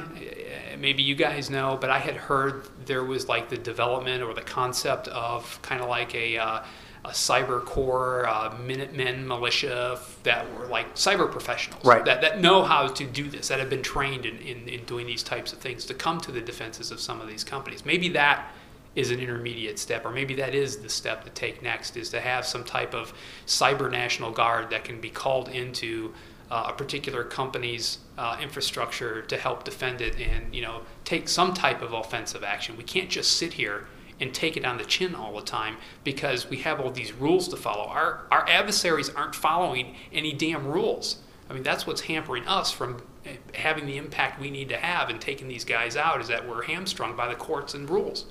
[0.79, 4.43] maybe you guys know, but I had heard there was like the development or the
[4.43, 6.63] concept of kind of like a, uh,
[7.05, 12.05] a cyber core uh, Minutemen militia that were like cyber professionals Right.
[12.05, 15.07] that, that know how to do this, that have been trained in, in, in doing
[15.07, 17.85] these types of things to come to the defenses of some of these companies.
[17.85, 18.53] Maybe that
[18.95, 22.21] is an intermediate step, or maybe that is the step to take next, is to
[22.21, 23.13] have some type of
[23.47, 26.15] cyber national guard that can be called into
[26.51, 31.55] uh, a particular company's uh, infrastructure to help defend it and you know take some
[31.55, 32.77] type of offensive action.
[32.77, 33.87] We can't just sit here
[34.21, 37.49] and take it on the chin all the time because we have all these rules
[37.49, 37.89] to follow.
[37.89, 41.19] Our our adversaries aren't following any damn rules.
[41.49, 45.09] I mean that's what's hampering us from eh, having the impact we need to have
[45.11, 48.27] and taking these guys out is that we're hamstrung by the courts and rules.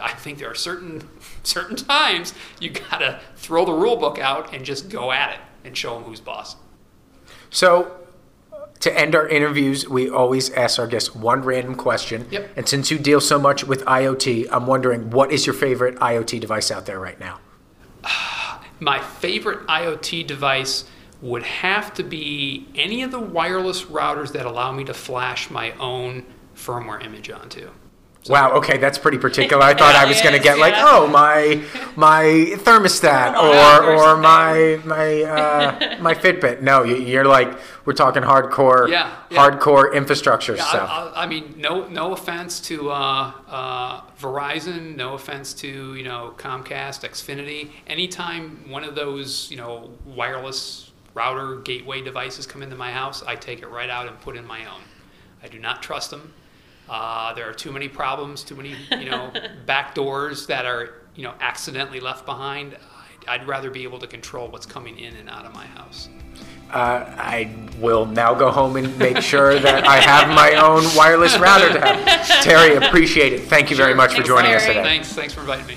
[0.00, 1.08] I think there are certain
[1.42, 5.76] certain times you gotta throw the rule book out and just go at it and
[5.76, 6.56] show them who's boss.
[7.50, 7.96] So,
[8.80, 12.26] to end our interviews, we always ask our guests one random question.
[12.30, 12.50] Yep.
[12.56, 16.40] And since you deal so much with IoT, I'm wondering what is your favorite IoT
[16.40, 17.40] device out there right now?
[18.80, 20.84] My favorite IoT device
[21.20, 25.72] would have to be any of the wireless routers that allow me to flash my
[25.72, 26.24] own
[26.56, 27.70] firmware image onto.
[28.28, 28.52] Wow.
[28.58, 29.62] Okay, that's pretty particular.
[29.62, 31.62] I thought I was going to Yes, get like, oh, my
[31.96, 32.22] my
[32.58, 36.60] thermostat or or or my my uh, my Fitbit.
[36.60, 37.48] No, you- you're like
[37.86, 39.38] we're talking hardcore, Yeah, yeah.
[39.38, 40.90] hardcore infrastructure Yeah, stuff.
[40.92, 46.04] I, I, I mean, no, no offense to uh, uh, Verizon, no offense to you
[46.04, 47.70] know Comcast, Xfinity.
[47.86, 53.34] Anytime one of those you know wireless router gateway devices come into my house, I
[53.34, 54.82] take it right out and put in my own.
[55.42, 56.34] I do not trust them.
[56.90, 59.32] Uh, there are too many problems, too many you know
[59.66, 62.76] back doors that are you know accidentally left behind.
[63.28, 66.08] I'd, I'd rather be able to control what's coming in and out of my house.
[66.72, 71.36] Uh, I will now go home and make sure that I have my own wireless
[71.38, 72.42] router to have.
[72.44, 73.42] Terry, appreciate it.
[73.42, 73.96] Thank you very Sure.
[73.96, 74.82] much for Thanks, joining us today.
[74.82, 75.76] Thanks, thanks for inviting me.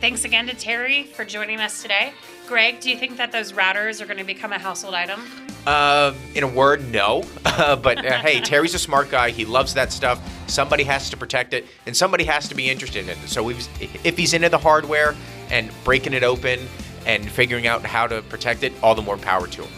[0.00, 2.12] Thanks again to Terry for joining us today.
[2.46, 5.20] Greg, do you think that those routers are going to become a household item?
[5.66, 7.22] Uh, in a word, no.
[7.44, 9.30] but uh, hey, Terry's a smart guy.
[9.30, 10.20] He loves that stuff.
[10.48, 13.18] Somebody has to protect it, and somebody has to be interested in it.
[13.26, 13.66] So we've,
[14.04, 15.14] if he's into the hardware
[15.50, 16.60] and breaking it open
[17.06, 19.72] and figuring out how to protect it, all the more power to him.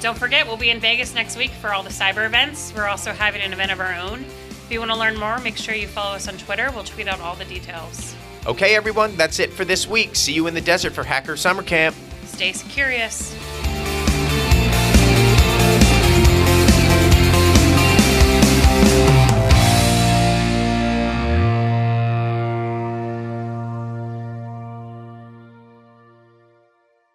[0.00, 2.72] Don't forget, we'll be in Vegas next week for all the cyber events.
[2.74, 4.24] We're also having an event of our own.
[4.24, 6.70] If you want to learn more, make sure you follow us on Twitter.
[6.74, 8.14] We'll tweet out all the details.
[8.46, 10.14] Okay, everyone, that's it for this week.
[10.14, 11.96] See you in the desert for Hacker Summer Camp.
[12.26, 13.34] Stay curious.